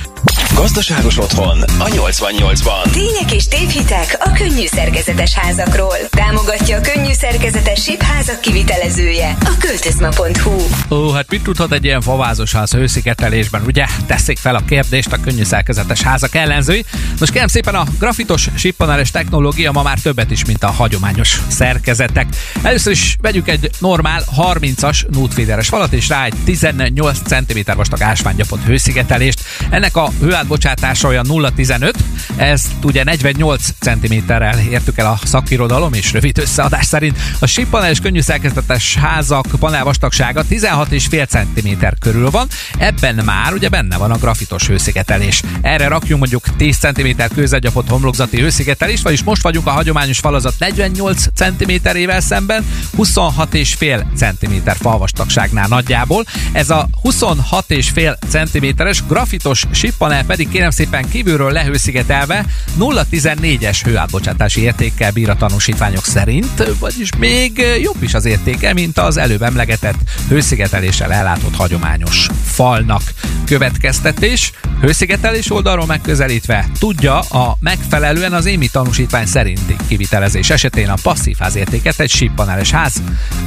Gazdaságos 0.55 1.17
otthon 1.17 1.61
a 1.61 1.85
88-ban. 1.85 2.91
Tények 2.91 3.31
és 3.31 3.47
tévhitek 3.47 4.17
a 4.19 4.31
könnyű 4.31 4.65
szerkezetes 4.65 5.33
házakról. 5.33 5.95
Támogatja 6.09 6.77
a 6.77 6.81
könnyű 6.81 7.13
szerkezetes 7.13 7.83
sipházak 7.83 8.41
kivitelezője, 8.41 9.37
a 9.39 9.53
költözma.hu. 9.59 10.55
Ó, 10.89 11.11
hát 11.11 11.29
mit 11.29 11.43
tudhat 11.43 11.71
egy 11.71 11.83
ilyen 11.83 12.01
favázos 12.01 12.53
ház 12.53 12.71
hőszigetelésben, 12.71 13.63
ugye? 13.65 13.85
Teszik 14.05 14.37
fel 14.37 14.55
a 14.55 14.61
kérdést 14.67 15.11
a 15.11 15.19
könnyű 15.19 15.43
szerkezetes 15.43 16.01
házak 16.01 16.35
ellenzői. 16.35 16.85
Most 17.19 17.31
kérem 17.31 17.47
szépen 17.47 17.75
a 17.75 17.85
grafitos 17.99 18.47
sippanális 18.55 19.11
technológia 19.11 19.71
ma 19.71 19.81
már 19.81 19.99
többet 19.99 20.31
is, 20.31 20.45
mint 20.45 20.63
a 20.63 20.71
hagyományos 20.71 21.39
szerkezetek. 21.77 22.27
Először 22.61 22.91
is 22.91 23.17
vegyük 23.21 23.47
egy 23.47 23.69
normál 23.79 24.23
30-as 24.37 25.05
nutfeederes 25.09 25.67
falat, 25.67 25.93
és 25.93 26.07
rá 26.07 26.25
egy 26.25 26.33
18 26.45 27.17
cm 27.25 27.59
vastag 27.75 28.01
ásványgyapott 28.01 28.63
hőszigetelést. 28.63 29.41
Ennek 29.69 29.95
a 29.95 30.11
hőátbocsátása 30.21 31.07
olyan 31.07 31.25
0,15, 31.29 31.93
ezt 32.35 32.67
ugye 32.83 33.03
48 33.03 33.69
cm-rel 33.79 34.59
értük 34.69 34.97
el 34.97 35.05
a 35.05 35.19
szakirodalom, 35.23 35.93
és 35.93 36.13
rövid 36.13 36.37
összeadás 36.37 36.85
szerint 36.85 37.17
a 37.39 37.45
sípanel 37.45 37.89
és 37.89 37.99
könnyű 37.99 38.21
szerkezetes 38.21 38.95
házak 38.95 39.45
panel 39.59 39.83
vastagsága 39.83 40.43
16,5 40.49 41.27
cm 41.27 41.85
körül 41.99 42.29
van, 42.29 42.47
ebben 42.77 43.21
már 43.25 43.53
ugye 43.53 43.69
benne 43.69 43.97
van 43.97 44.11
a 44.11 44.17
grafitos 44.17 44.67
hőszigetelés. 44.67 45.41
Erre 45.61 45.87
rakjunk 45.87 46.19
mondjuk 46.19 46.55
10 46.57 46.77
cm 46.77 47.21
kőzetgyapott 47.35 47.89
homlokzati 47.89 48.39
hőszigetelést, 48.39 49.03
vagyis 49.03 49.23
most 49.23 49.41
vagyunk 49.41 49.67
a 49.67 49.71
hagyományos 49.71 50.19
falazat 50.19 50.53
48 50.59 51.25
cm 51.35 51.66
cm-ével 51.67 52.19
szemben 52.19 52.65
26,5 52.97 54.03
cm 54.15 54.69
falvastagságnál 54.79 55.67
nagyjából. 55.67 56.25
Ez 56.51 56.69
a 56.69 56.89
26,5 57.03 58.15
cm-es 58.29 59.05
grafitos 59.07 59.63
sippanel 59.71 60.25
pedig 60.25 60.49
kérem 60.49 60.69
szépen 60.69 61.09
kívülről 61.09 61.51
lehőszigetelve 61.51 62.45
0,14-es 62.79 63.79
hőátbocsátási 63.83 64.61
értékkel 64.61 65.11
bír 65.11 65.29
a 65.29 65.35
tanúsítványok 65.35 66.05
szerint, 66.05 66.63
vagyis 66.79 67.09
még 67.17 67.65
jobb 67.81 68.03
is 68.03 68.13
az 68.13 68.25
értéke, 68.25 68.73
mint 68.73 68.97
az 68.97 69.17
előbb 69.17 69.41
emlegetett 69.41 69.97
hőszigeteléssel 70.29 71.13
ellátott 71.13 71.55
hagyományos 71.55 72.27
falnak. 72.43 73.01
Következtetés, 73.45 74.51
hőszigetelés 74.81 75.51
oldalról 75.51 75.85
megközelítve 75.85 76.69
tudja 76.79 77.19
a 77.19 77.57
megfelelően 77.59 78.33
az 78.33 78.45
émi 78.45 78.67
tanúsítvány 78.67 79.25
szerinti 79.25 79.75
kivitelezés 79.87 80.49
esetén 80.49 80.89
a 80.89 80.97
passzív 81.01 81.35
házértéket 81.57 81.99
egy 81.99 82.09
síppaneles 82.09 82.71
ház. 82.71 82.93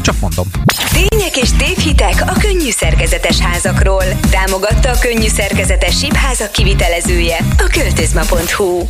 Csak 0.00 0.14
mondom. 0.20 0.46
Tények 0.92 1.36
és 1.36 1.48
tévhitek 1.58 2.22
a 2.26 2.32
könnyű 2.40 2.70
szerkezetes 2.70 3.38
házakról. 3.38 4.04
Támogatta 4.30 4.90
a 4.90 4.98
könnyű 5.00 5.28
szerkezetes 5.28 5.98
sípházak 5.98 6.52
kivitelezője 6.52 7.36
a 7.58 7.68
költözma.hu. 7.72 8.86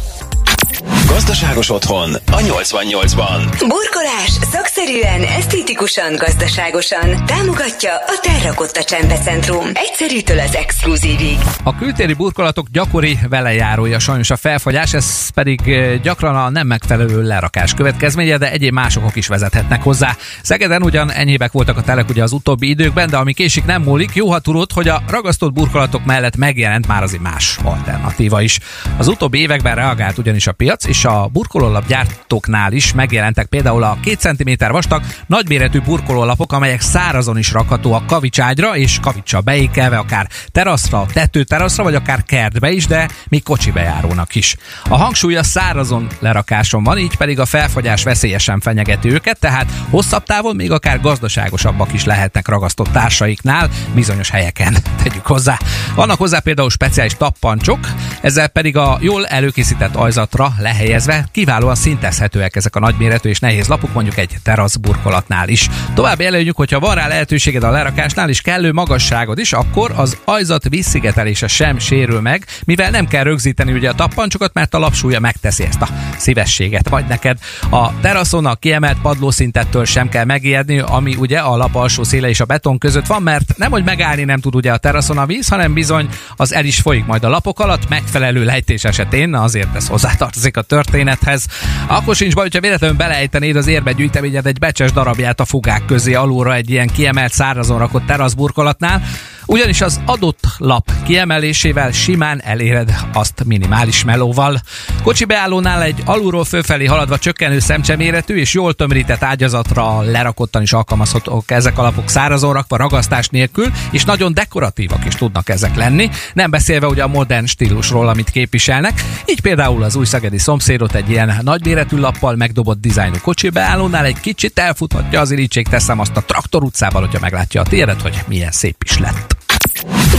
Gazdaságos 1.07 1.71
otthon 1.71 2.15
a 2.15 2.37
88-ban. 2.37 3.41
Burkolás 3.59 4.31
szakszerűen, 4.53 5.23
esztétikusan, 5.23 6.17
gazdaságosan. 6.17 7.25
Támogatja 7.27 7.91
a 7.95 8.19
Terrakotta 8.23 8.85
Csempecentrum. 8.85 9.67
Egyszerűtől 9.73 10.39
az 10.39 10.55
exkluzívig. 10.55 11.39
A 11.63 11.77
kültéri 11.77 12.15
burkolatok 12.15 12.69
gyakori 12.73 13.19
velejárója 13.29 13.99
sajnos 13.99 14.31
a 14.31 14.37
felfagyás, 14.37 14.95
ez 14.95 15.29
pedig 15.29 15.61
eh, 15.69 15.99
gyakran 15.99 16.37
a 16.37 16.51
nem 16.51 16.67
megfelelő 16.67 17.23
lerakás 17.23 17.75
következménye, 17.75 18.37
de 18.37 18.51
egyéb 18.51 18.73
másokok 18.73 19.17
is 19.17 19.27
vezethetnek 19.27 19.83
hozzá. 19.83 20.17
Szegeden 20.43 20.83
ugyan 20.83 21.11
enyhébbek 21.11 21.53
voltak 21.53 21.77
a 21.77 21.83
telek 21.83 22.09
ugye 22.09 22.23
az 22.23 22.33
utóbbi 22.33 22.69
időkben, 22.69 23.11
de 23.11 23.17
ami 23.17 23.33
késik 23.33 23.65
nem 23.65 23.83
múlik, 23.83 24.15
jó 24.15 24.31
ha 24.31 24.39
tudod, 24.39 24.73
hogy 24.73 24.89
a 24.89 25.03
ragasztott 25.09 25.53
burkolatok 25.53 26.05
mellett 26.05 26.37
megjelent 26.37 26.87
már 26.87 27.03
azért 27.03 27.23
más 27.23 27.59
alternatíva 27.63 28.41
is. 28.41 28.59
Az 28.97 29.09
utóbbi 29.09 29.39
években 29.39 29.75
reagált 29.75 30.19
ugyanis 30.19 30.47
a 30.47 30.53
piac, 30.53 30.70
és 30.79 31.05
a 31.05 31.29
burkolólap 31.33 31.87
gyártóknál 31.87 32.73
is 32.73 32.93
megjelentek 32.93 33.47
például 33.47 33.83
a 33.83 33.99
2 34.03 34.35
cm 34.35 34.51
vastag, 34.73 35.03
nagyméretű 35.27 35.81
burkolólapok, 35.81 36.53
amelyek 36.53 36.81
szárazon 36.81 37.39
is 37.39 37.53
rakhatóak 37.53 38.07
kavicságyra 38.07 38.77
és 38.77 38.99
kavicsa 39.01 39.41
beékelve, 39.41 39.99
akár 39.99 40.29
teraszra, 40.53 41.07
tetőteraszra, 41.13 41.83
vagy 41.83 41.95
akár 41.95 42.23
kertbe 42.23 42.71
is, 42.71 42.87
de 42.87 43.09
még 43.29 43.43
kocsi 43.43 43.71
bejárónak 43.71 44.35
is. 44.35 44.57
A 44.89 44.97
hangsúly 44.97 45.37
a 45.37 45.43
szárazon 45.43 46.07
lerakáson 46.19 46.85
van, 46.85 46.99
így 46.99 47.17
pedig 47.17 47.41
a 47.41 47.47
felfagyás 47.47 48.03
veszélyesen 48.03 48.61
fenyegeti 48.61 49.13
őket, 49.13 49.39
tehát 49.39 49.67
hosszabb 49.91 50.25
távon 50.25 50.57
még 50.57 50.73
akár 50.73 51.01
gazdaságosabbak 51.01 51.93
is 51.93 52.05
lehetnek 52.05 52.49
ragasztott 52.49 52.89
társaiknál, 52.89 53.69
bizonyos 53.95 54.31
helyeken 54.31 54.77
tegyük 55.03 55.27
hozzá. 55.27 55.59
Vannak 55.95 56.19
hozzá 56.19 56.39
például 56.39 56.71
speciális 56.71 57.17
tappancsok, 57.17 57.79
ezzel 58.21 58.49
pedig 58.49 58.77
a 58.77 58.99
jól 59.01 59.27
előkészített 59.27 59.95
ajzatra 59.95 60.55
lehelyezve 60.61 61.27
kiválóan 61.33 61.75
szintezhetőek 61.75 62.57
ezek 62.57 62.77
a 62.77 62.81
nagyméretű 62.81 63.29
és 63.29 63.39
nehéz 63.39 63.67
lapok, 63.67 63.93
mondjuk 63.93 64.17
egy 64.17 64.37
terasz 64.43 64.77
burkolatnál 64.77 65.49
is. 65.49 65.69
Tovább 65.95 66.21
előnyük, 66.21 66.57
hogyha 66.57 66.81
van 66.81 66.95
rá 66.95 67.09
lehetőséged 67.09 67.63
a 67.63 67.71
lerakásnál 67.71 68.29
és 68.29 68.41
kellő 68.41 68.73
magasságod 68.73 69.39
is, 69.39 69.53
akkor 69.53 69.93
az 69.97 70.17
ajzat 70.25 70.69
visszigetelése 70.69 71.47
sem 71.47 71.79
sérül 71.79 72.21
meg, 72.21 72.47
mivel 72.65 72.91
nem 72.91 73.07
kell 73.07 73.23
rögzíteni 73.23 73.73
ugye 73.73 73.89
a 73.89 73.95
tappancsokat, 73.95 74.55
mert 74.55 74.75
a 74.75 74.79
lapsúlya 74.79 75.21
megteszi 75.21 75.65
ezt 75.65 75.83
a 75.83 75.89
szívességet 76.17 76.91
majd 76.91 77.07
neked. 77.07 77.39
A 77.71 78.01
teraszon 78.01 78.47
a 78.47 78.55
kiemelt 78.55 79.01
padlószintettől 79.01 79.85
sem 79.85 80.09
kell 80.09 80.25
megijedni, 80.25 80.79
ami 80.79 81.15
ugye 81.15 81.39
a 81.39 81.57
lap 81.57 81.75
alsó 81.75 82.03
széle 82.03 82.29
és 82.29 82.41
a 82.41 82.45
beton 82.45 82.79
között 82.79 83.07
van, 83.07 83.23
mert 83.23 83.57
nem 83.57 83.71
hogy 83.71 83.85
megállni 83.85 84.25
nem 84.25 84.41
tud 84.41 84.55
ugye 84.55 84.73
a 84.73 84.77
teraszon 84.77 85.19
a 85.19 85.27
víz, 85.27 85.49
hanem 85.49 85.75
bizony 85.75 86.09
az 86.37 86.55
el 86.55 86.65
is 86.65 86.81
folyik 86.81 87.07
majd 87.07 87.25
a 87.25 87.29
lapok 87.29 87.61
alatt, 87.61 87.89
megfelelő 87.89 88.45
lejtés 88.45 88.85
esetén, 88.85 89.35
azért 89.35 89.75
ez 89.75 89.89
hozzátartozik 89.89 90.40
a 90.57 90.63
történethez. 90.63 91.47
Akkor 91.87 92.17
sincs 92.17 92.35
baj, 92.35 92.43
hogyha 92.43 92.61
véletlenül 92.61 92.97
belejtenéd 92.97 93.57
az 93.57 93.67
érbe 93.67 93.93
gyűjteményed 93.93 94.47
egy 94.47 94.59
becses 94.59 94.93
darabját 94.93 95.41
a 95.41 95.45
fugák 95.45 95.85
közé 95.85 96.15
alulra 96.15 96.55
egy 96.55 96.71
ilyen 96.71 96.89
kiemelt 96.89 97.33
szárazon 97.33 97.79
rakott 97.79 98.07
teraszburkolatnál, 98.07 99.03
ugyanis 99.47 99.81
az 99.81 100.01
adott 100.07 100.41
lap 100.59 100.91
kiemelésével 101.05 101.93
simán 101.93 102.41
eléred 102.43 102.95
azt 103.13 103.45
minimális 103.45 104.05
melóval. 104.05 104.61
Kocsi 105.03 105.25
beállónál 105.25 105.83
egy 105.83 106.03
alulról 106.05 106.45
fölfelé 106.45 106.85
haladva 106.85 107.19
csökkenő 107.19 107.59
szemcseméretű 107.59 108.37
és 108.37 108.55
jól 108.55 108.75
tömörített 108.75 109.23
ágyazatra 109.23 110.01
lerakottan 110.01 110.63
is 110.63 110.73
alkalmazhatók 110.73 111.51
ezek 111.51 111.79
a 111.79 111.83
lapok 111.83 112.09
szárazon 112.09 112.53
rakva 112.53 112.77
ragasztás 112.77 113.29
nélkül, 113.29 113.67
és 113.91 114.05
nagyon 114.05 114.35
dekoratívak 114.35 115.05
is 115.07 115.15
tudnak 115.15 115.49
ezek 115.49 115.77
lenni, 115.77 116.11
nem 116.33 116.51
beszélve 116.51 116.87
ugye 116.87 117.03
a 117.03 117.09
modern 117.09 117.47
stílusról, 117.47 118.09
amit 118.09 118.31
képviselnek. 118.31 119.05
Így 119.27 119.41
például 119.41 119.83
az 119.83 119.97
új 119.97 120.05
szegedi 120.05 120.39
szomszédot 120.39 120.95
egy 120.95 121.11
ilyen 121.11 121.39
nagyméretű 121.43 121.97
lappal 121.97 122.37
megdobott 122.37 122.81
dizájnú 122.81 123.17
kocsi 123.23 123.49
beállónál 123.49 124.05
egy 124.05 124.21
kicsit 124.21 124.59
elfuthatja 124.59 125.21
az 125.21 125.31
irítség, 125.31 125.69
teszem 125.69 125.99
azt 125.99 126.17
a 126.17 126.23
traktor 126.23 126.63
utcával, 126.63 127.01
hogyha 127.01 127.21
meglátja 127.21 127.61
a 127.61 127.65
téret, 127.65 128.03
hogy 128.03 128.23
milyen 128.27 128.51
szép 128.51 128.77
is 128.85 128.99
lett. 128.99 129.40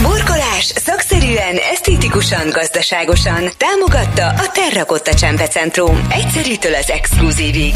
Burkolás 0.02 0.64
szakszerűen, 0.64 1.56
esztétikusan, 1.72 2.50
gazdaságosan. 2.50 3.50
Támogatta 3.56 4.26
a 4.26 4.50
Terrakotta 4.52 5.14
Csempecentrum. 5.14 6.06
Egyszerűtől 6.10 6.74
az 6.74 6.90
exkluzívig. 6.90 7.74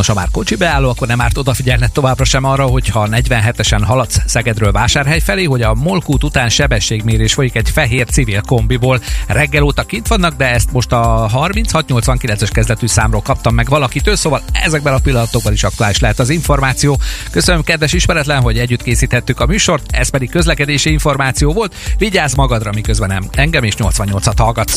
Nos, 0.00 0.08
ha 0.08 0.14
már 0.14 0.28
kocsi 0.32 0.56
beálló, 0.56 0.88
akkor 0.88 1.06
nem 1.06 1.20
árt 1.20 1.38
odafigyelned 1.38 1.92
továbbra 1.92 2.24
sem 2.24 2.44
arra, 2.44 2.64
hogyha 2.64 3.08
47-esen 3.10 3.80
haladsz 3.84 4.20
Szegedről 4.26 4.72
Vásárhely 4.72 5.20
felé, 5.20 5.44
hogy 5.44 5.62
a 5.62 5.74
Molkút 5.74 6.24
után 6.24 6.48
sebességmérés 6.48 7.34
folyik 7.34 7.56
egy 7.56 7.70
fehér 7.70 8.06
civil 8.06 8.40
kombiból. 8.40 9.00
Reggel 9.26 9.62
óta 9.62 9.82
kint 9.82 10.08
vannak, 10.08 10.36
de 10.36 10.50
ezt 10.50 10.72
most 10.72 10.92
a 10.92 11.30
3689-es 11.34 12.48
kezdetű 12.52 12.86
számról 12.86 13.22
kaptam 13.22 13.54
meg 13.54 13.68
valakitől, 13.68 14.16
szóval 14.16 14.42
ezekben 14.52 14.92
a 14.92 14.98
pillanatokban 14.98 15.52
is 15.52 15.62
aktuális 15.62 15.98
lehet 15.98 16.18
az 16.18 16.28
információ. 16.28 16.98
Köszönöm, 17.30 17.62
kedves 17.62 17.92
ismeretlen, 17.92 18.40
hogy 18.40 18.58
együtt 18.58 18.82
készítettük 18.82 19.40
a 19.40 19.46
műsort, 19.46 19.84
ez 19.90 20.08
pedig 20.08 20.30
közlekedési 20.30 20.90
információ 20.90 21.52
volt. 21.52 21.74
Vigyázz 21.98 22.34
magadra, 22.34 22.72
miközben 22.72 23.08
nem 23.08 23.28
engem 23.32 23.64
is 23.64 23.74
88-at 23.78 24.34
hallgatsz. 24.36 24.76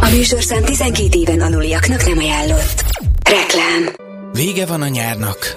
A 0.00 0.08
műsorszám 0.10 0.64
12 0.64 1.18
éven 1.18 1.40
aluliaknak 1.40 2.06
nem 2.06 2.18
ajánlott. 2.18 2.84
Reklám. 3.24 4.10
Vége 4.32 4.66
van 4.66 4.82
a 4.82 4.88
nyárnak. 4.88 5.56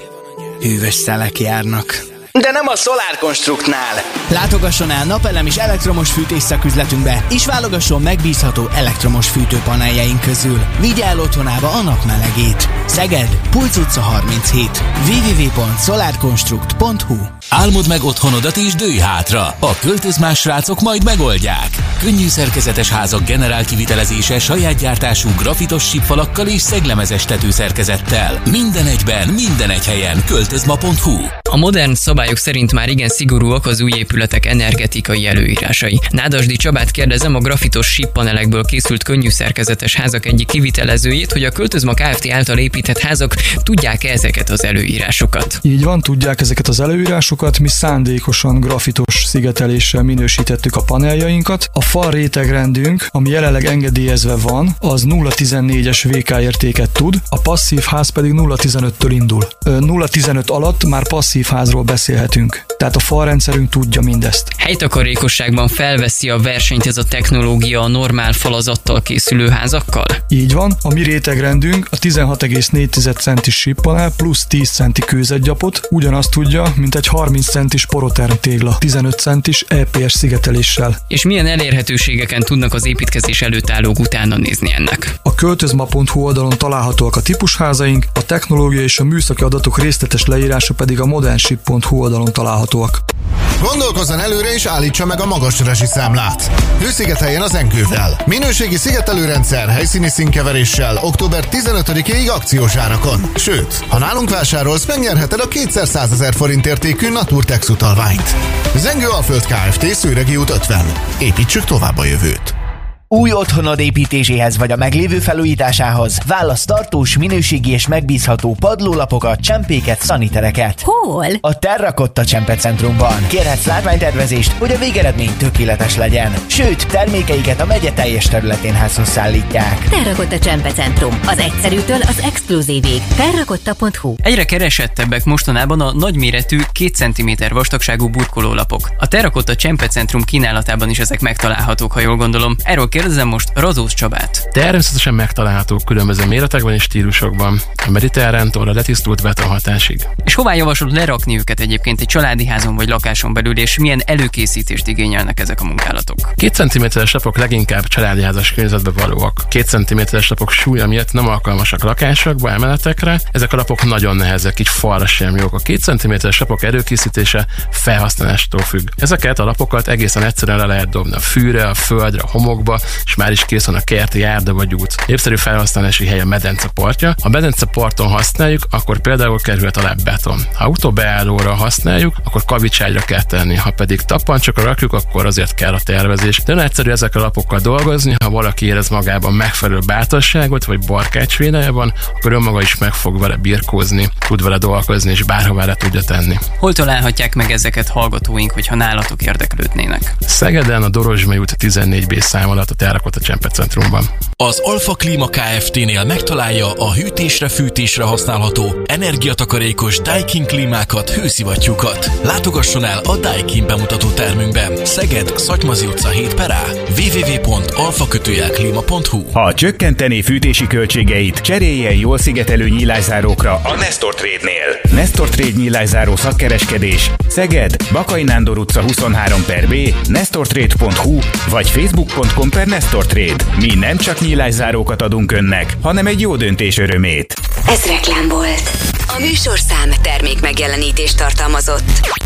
Hűvös 0.60 0.94
szelek 0.94 1.40
járnak. 1.40 2.06
De 2.32 2.52
nem 2.52 2.68
a 2.68 2.76
Solar 2.76 3.18
Constructnál. 3.20 3.96
Látogasson 4.30 4.90
el 4.90 5.06
napelem 5.06 5.46
és 5.46 5.58
elektromos 5.58 6.12
fűtés 6.12 6.44
szaküzletünkbe, 6.44 7.26
és 7.30 7.46
válogasson 7.46 8.02
megbízható 8.02 8.70
elektromos 8.76 9.30
fűtőpaneljeink 9.30 10.22
közül. 10.22 10.60
Vigye 10.80 11.06
el 11.06 11.20
otthonába 11.20 11.70
a 11.70 11.82
napmelegét. 11.82 12.70
Szeged, 12.86 13.40
Pulc 13.50 13.78
utca 13.78 14.02
37. 14.02 14.70
www.solarconstruct.hu 15.08 17.16
Álmod 17.50 17.88
meg 17.88 18.04
otthonodat 18.04 18.58
és 18.58 18.74
dőj 18.74 18.98
hátra. 18.98 19.56
A 19.60 19.78
költözmás 19.80 20.40
srácok 20.40 20.82
majd 20.82 21.04
megoldják. 21.04 21.70
Könnyű 22.00 22.28
szerkezetes 22.28 22.90
házak 22.90 23.26
generál 23.26 23.66
kivitelezése 23.66 24.40
saját 24.40 24.80
gyártású 24.80 25.30
grafitos 25.38 25.90
sípfalakkal 25.90 26.48
és 26.48 26.62
szeglemezes 26.62 27.26
tetőszerkezettel. 27.26 28.42
Minden 28.52 28.86
egyben, 28.86 29.28
minden 29.28 29.70
egy 29.70 29.86
helyen. 29.86 30.24
Költözma.hu 30.26 31.26
A 31.50 31.58
modern 31.58 31.94
szabályok 31.94 32.38
szerint 32.38 32.72
már 32.72 32.90
igen 32.90 33.10
szigorúak 33.10 33.66
az 33.66 33.82
új 33.82 33.92
épületek 33.96 34.46
energetikai 34.46 35.28
előírásai. 35.28 36.00
Nádasdi 36.10 36.56
Csabát 36.56 36.92
kérdezem 36.92 37.36
a 37.36 37.40
grafitos 37.40 37.88
síppanelekből 37.88 38.66
készült 38.66 39.04
könnyű 39.04 39.30
szerkezetes 39.30 39.96
házak 39.96 40.26
egyik 40.26 40.48
kivitelezőjét, 40.48 41.32
hogy 41.32 41.44
a 41.44 41.52
Költözma 41.52 41.94
Kft. 41.94 42.32
által 42.32 42.58
épített 42.58 43.00
házak 43.00 43.36
tudják-e 43.64 44.12
ezeket 44.12 44.50
az 44.50 44.64
előírásokat. 44.64 45.60
Így 45.62 45.84
van, 45.84 46.02
tudják 46.02 46.42
ezeket 46.42 46.68
az 46.68 46.80
előírásokat, 46.80 47.35
mi 47.62 47.67
szándékosan 47.67 48.60
grafitos 48.60 49.26
szigeteléssel 49.26 50.04
minősítettük 50.04 50.76
a 50.76 50.82
paneljainkat. 50.82 51.69
A 51.74 51.82
fal 51.82 52.12
rétegrendünk, 52.12 53.08
ami 53.12 53.30
jelenleg 53.30 53.65
engedélyezve 53.65 54.36
van, 54.36 54.76
az 54.80 55.06
0,14-es 55.06 56.10
VK 56.12 56.41
értéket 56.41 56.89
tud, 56.89 57.21
a 57.30 57.39
passzív 57.39 57.84
ház 57.84 58.10
pedig 58.10 58.32
0,15-től 58.32 59.10
indul. 59.10 59.48
Ö, 59.65 59.78
0,15 59.80 60.45
alatt 60.45 60.86
már 60.86 61.08
passzív 61.08 61.45
házról 61.45 61.84
beszélhetünk. 61.84 62.65
Tehát 62.78 62.95
a 62.95 63.00
falrendszerünk 63.00 63.69
tudja 63.69 64.02
mindezt. 64.02 64.48
Helytakarékosságban 64.58 65.67
felveszi 65.67 66.30
a 66.30 66.38
versenyt 66.38 66.86
ez 66.86 66.98
a 66.98 67.04
technológia 67.04 67.82
a 67.82 67.88
normál 67.88 68.34
falazattal 68.34 69.02
készülő 69.02 69.50
házakkal? 69.50 70.06
Így 70.28 70.54
van, 70.54 70.74
a 70.82 70.93
mi 70.93 71.04
rétegrendünk 71.04 71.88
a 71.91 71.98
16,4 71.98 73.19
centis 73.19 73.56
síppanel 73.56 74.12
plusz 74.17 74.45
10 74.48 74.69
centi 74.69 75.02
kőzetgyapot 75.02 75.82
ugyanazt 75.89 76.32
tudja, 76.32 76.74
mint 76.76 76.95
egy 76.95 77.08
30 77.08 77.25
30 77.26 77.50
centis 77.50 77.86
poroterm 77.86 78.34
tégla, 78.42 78.78
15 78.78 79.20
centis 79.20 79.66
EPS 79.68 80.14
szigeteléssel. 80.14 80.98
És 81.08 81.26
milyen 81.26 81.46
elérhetőségeken 81.46 82.42
tudnak 82.42 82.74
az 82.74 82.86
építkezés 82.86 83.42
előtt 83.42 83.70
állók 83.70 84.00
utána 84.00 84.38
nézni 84.38 84.74
ennek? 84.74 85.16
A 85.24 85.36
költözma.hu 85.36 86.20
oldalon 86.20 86.58
találhatóak 86.58 87.16
a 87.16 87.22
típusházaink, 87.22 88.06
a 88.14 88.26
technológia 88.26 88.82
és 88.82 89.00
a 89.00 89.04
műszaki 89.04 89.44
adatok 89.44 89.80
részletes 89.80 90.26
leírása 90.26 90.74
pedig 90.74 91.00
a 91.00 91.06
modernship.hu 91.06 91.98
oldalon 91.98 92.34
találhatóak. 92.34 93.14
Gondolkozzon 93.62 94.20
előre 94.20 94.54
és 94.54 94.66
állítsa 94.66 95.06
meg 95.06 95.22
a 95.22 95.26
magas 95.26 95.60
rezsiszámlát. 95.60 96.52
Hőszigeteljen 96.80 97.42
az 97.42 97.56
enkővel. 97.56 98.22
Minőségi 98.26 98.76
szigetelőrendszer 98.78 99.70
helyszíni 99.70 100.10
színkeveréssel 100.10 100.98
október 100.98 101.48
15-ig 101.52 102.30
akciós 102.30 102.76
árakon. 102.76 103.32
Sőt, 103.36 103.86
ha 103.88 103.98
nálunk 103.98 104.30
vásárolsz, 104.30 104.86
megnyerheted 104.86 105.40
a 105.40 105.48
200 105.48 106.12
ezer 106.12 106.34
forint 106.34 106.66
értékű 106.66 107.10
Naturtex 107.10 107.70
utalványt. 107.70 108.36
Zengő 108.76 109.08
Alföld 109.08 109.46
Kft. 109.46 109.96
Szőregi 109.96 110.36
út 110.36 110.50
50. 110.50 110.92
Építsük 111.20 111.64
tovább 111.64 111.98
a 111.98 112.06
jövőt. 112.06 112.64
Új 113.08 113.32
otthonod 113.32 113.80
építéséhez 113.80 114.58
vagy 114.58 114.72
a 114.72 114.76
meglévő 114.76 115.20
felújításához 115.20 116.20
válasz 116.28 116.65
tartós, 116.65 117.18
minőségi 117.18 117.72
és 117.72 117.88
megbízható 117.88 118.56
padlólapokat, 118.60 119.39
csempéket, 119.39 120.02
szanitereket. 120.02 120.82
Hol? 120.82 121.26
A 121.41 121.60
Terrakotta 121.60 122.26
Csempecentrumban. 122.26 123.28
Kérhetsz 123.28 123.65
látványtervezést, 123.65 124.52
hogy 124.52 124.72
a 124.72 124.78
végeredmény 124.78 125.38
tökéletes 125.38 125.96
legyen. 125.96 126.34
Sőt, 126.48 126.88
termékeiket 126.88 127.62
a 127.62 127.65
megye 127.65 127.91
teljes 127.91 128.26
területén 128.26 128.74
házhoz 128.74 129.08
szállítják. 129.08 129.89
Terrakotta 129.89 130.39
Csempecentrum. 130.39 131.20
Az 131.28 131.38
egyszerűtől 131.38 132.02
az 132.02 132.20
exkluzívig. 132.24 133.02
Terrakotta.hu 133.15 134.15
Egyre 134.18 134.46
keresettebbek 134.46 135.24
mostanában 135.24 135.82
a 135.82 135.94
nagyméretű 135.94 136.58
2 136.58 136.88
cm 136.88 137.54
vastagságú 137.54 138.10
burkolólapok. 138.10 138.89
A 138.98 139.08
Terrakotta 139.08 139.56
Csempecentrum 139.56 140.24
kínálatában 140.24 140.89
is 140.89 141.00
ezek 141.00 141.22
megtalálhatók, 141.22 141.91
ha 141.91 142.00
jól 142.00 142.15
gondolom. 142.15 142.56
Erről 142.63 142.88
kérdezem 142.96 143.28
most 143.28 143.52
Radóz 143.54 143.94
Csabát. 143.94 144.48
Természetesen 144.52 145.14
megtalálhatók 145.14 145.86
különböző 145.86 146.26
méretekben 146.26 146.74
és 146.74 146.84
stílusokban, 146.84 147.62
a 147.86 147.90
mediterrántól 147.90 148.68
a 148.68 148.74
letisztult 148.74 149.22
betonhatásig. 149.22 150.08
És 150.24 150.34
hová 150.34 150.54
javaslod 150.54 150.94
lerakni 150.94 151.38
őket 151.38 151.60
egyébként 151.60 152.02
egy 152.02 152.08
családi 152.08 152.46
házon 152.46 152.76
vagy 152.76 152.88
lakáson 152.88 153.34
belül, 153.34 153.58
és 153.58 153.78
milyen 153.78 154.02
előkészítést 154.06 154.88
igényelnek 154.88 155.40
ezek 155.40 155.62
a 155.62 155.66
munkálatok? 155.66 156.18
Két 156.36 156.54
centiméteres 156.54 157.12
lapok 157.12 157.38
leginkább 157.38 157.88
családi 157.88 158.22
házas 158.22 158.52
környezetbe 158.52 158.92
valóak. 158.92 159.46
Két 159.50 159.68
centiméteres 159.68 160.30
lapok 160.30 160.52
súlya 160.52 160.88
miatt 160.88 161.12
nem 161.12 161.28
alkalmasak 161.28 161.84
lakásokba, 161.84 162.52
emeletekre. 162.52 163.20
Ezek 163.32 163.54
a 163.54 163.56
lapok 163.56 163.86
nagyon 163.86 164.16
nehezek, 164.16 164.60
így 164.60 164.70
falra 164.70 165.06
sem 165.06 165.38
jók. 165.38 165.54
A 165.54 165.58
két 165.58 165.82
centiméteres 165.82 166.40
lapok 166.40 166.64
előkészítése 166.64 167.46
felhasználástól 167.72 168.62
függ. 168.62 168.88
Ezeket 168.98 169.40
a 169.40 169.44
lapokat 169.44 169.88
egészen 169.88 170.24
egyszerűen 170.24 170.58
le 170.58 170.66
lehet 170.66 170.90
dobni 170.90 171.14
a 171.14 171.20
fűre, 171.20 171.68
a 171.68 171.74
földre, 171.74 172.22
a 172.22 172.28
homokba, 172.32 172.80
és 173.06 173.15
már 173.15 173.32
is 173.32 173.45
kész 173.45 173.65
van 173.65 173.76
a 173.76 173.82
kerti 173.84 174.19
járda 174.19 174.54
vagy 174.54 174.74
út. 174.74 175.08
Népszerű 175.08 175.36
felhasználási 175.36 176.06
hely 176.06 176.19
a 176.19 176.26
medence 176.26 176.67
partja. 176.74 177.15
Ha 177.21 177.30
medence 177.30 177.65
parton 177.65 178.08
használjuk, 178.08 178.63
akkor 178.69 179.00
például 179.00 179.39
kerülhet 179.41 179.78
alá 179.78 179.93
beton. 180.04 180.39
Ha 180.54 180.63
autóbeállóra 180.65 181.54
használjuk, 181.54 182.15
akkor 182.24 182.45
kavicságyra 182.45 183.02
kell 183.02 183.24
tenni. 183.24 183.56
Ha 183.56 183.71
pedig 183.71 184.02
tappancsokra 184.02 184.63
rakjuk, 184.63 184.93
akkor 184.93 185.26
azért 185.26 185.54
kell 185.54 185.74
a 185.74 185.80
tervezés. 185.80 186.41
De 186.45 186.63
egyszerű 186.63 186.91
ezekkel 186.91 187.21
a 187.21 187.24
lapokkal 187.24 187.60
dolgozni, 187.60 188.15
ha 188.24 188.30
valaki 188.30 188.65
érez 188.65 188.89
magában 188.89 189.34
megfelelő 189.34 189.80
bátorságot, 189.86 190.65
vagy 190.65 190.80
barkácsvédelje 190.80 191.69
van, 191.69 191.93
akkor 192.15 192.34
önmaga 192.34 192.62
is 192.62 192.78
meg 192.78 192.93
fog 192.93 193.19
vele 193.19 193.36
birkózni, 193.36 194.10
tud 194.28 194.43
vele 194.43 194.58
dolgozni, 194.58 195.12
és 195.12 195.24
bárhová 195.24 195.65
le 195.65 195.76
tudja 195.76 196.02
tenni. 196.02 196.38
Hol 196.60 196.74
találhatják 196.74 197.36
meg 197.36 197.52
ezeket 197.52 197.88
hallgatóink, 197.88 198.52
hogyha 198.52 198.76
nálatok 198.76 199.21
érdeklődnének? 199.21 200.15
Szegeden 200.19 200.84
a 200.84 200.89
Dorozsmai 200.89 201.38
út 201.38 201.56
14B 201.60 202.19
szám 202.19 202.50
alatt 202.50 202.75
a 202.76 202.78
Terrakotta 202.78 203.20
Csempecentrumban. 203.20 204.04
Az 204.36 204.60
Alfa 204.64 204.94
Klima 204.94 205.28
Kft-nél 205.28 206.04
megtalálja 206.04 206.74
a 206.74 206.94
hűtésre, 206.94 207.48
fűtésre 207.48 208.04
használható, 208.04 208.76
energiatakarékos 208.86 210.00
Daikin 210.00 210.46
klímákat, 210.46 211.10
hőszivattyúkat. 211.10 212.12
Látogasson 212.24 212.86
el 212.86 213.00
a 213.04 213.18
Daikin 213.18 213.68
bemutató 213.68 214.10
termünkben. 214.10 214.86
Szeged, 214.86 215.38
Szatymazi 215.38 215.86
utca 215.86 216.10
7 216.10 216.34
perá. 216.34 216.64
www.alfakötőjelklima.hu 216.98 219.32
Ha 219.32 219.54
csökkenteni 219.54 220.22
fűtési 220.22 220.68
költségeit, 220.68 221.40
cseréljen 221.40 221.96
jól 221.96 222.18
szigetelő 222.18 222.70
nyílászárókra 222.70 223.54
a 223.54 223.76
Nestor 223.76 224.16
Trade-nél. 224.16 224.96
Nestor 224.96 225.30
Trade 225.30 225.58
nyílászáró 225.58 226.16
szakkereskedés 226.16 227.12
Szeged, 227.28 227.76
Bakai 227.92 228.24
Nándor 228.24 228.58
utca 228.58 228.82
23 228.82 229.46
per 229.46 229.68
B, 229.68 229.74
nestortrade.hu 230.08 231.20
vagy 231.50 231.70
facebook.com 231.70 232.50
per 232.65 232.73
Nestor 232.73 233.06
Trade. 233.06 233.43
Mi 233.60 233.73
nem 233.75 233.97
csak 233.97 234.19
nyílászárókat 234.19 235.01
adunk 235.01 235.32
önnek, 235.32 235.78
hanem 235.82 236.08
egy 236.08 236.19
jó 236.19 236.36
döntés 236.36 236.78
örömét. 236.78 237.34
Ez 237.67 237.86
reklám 237.86 238.28
volt. 238.28 238.71
A 239.08 239.19
műsorszám 239.19 239.89
termék 240.01 240.41
megjelenítést 240.41 241.17
tartalmazott. 241.17 242.23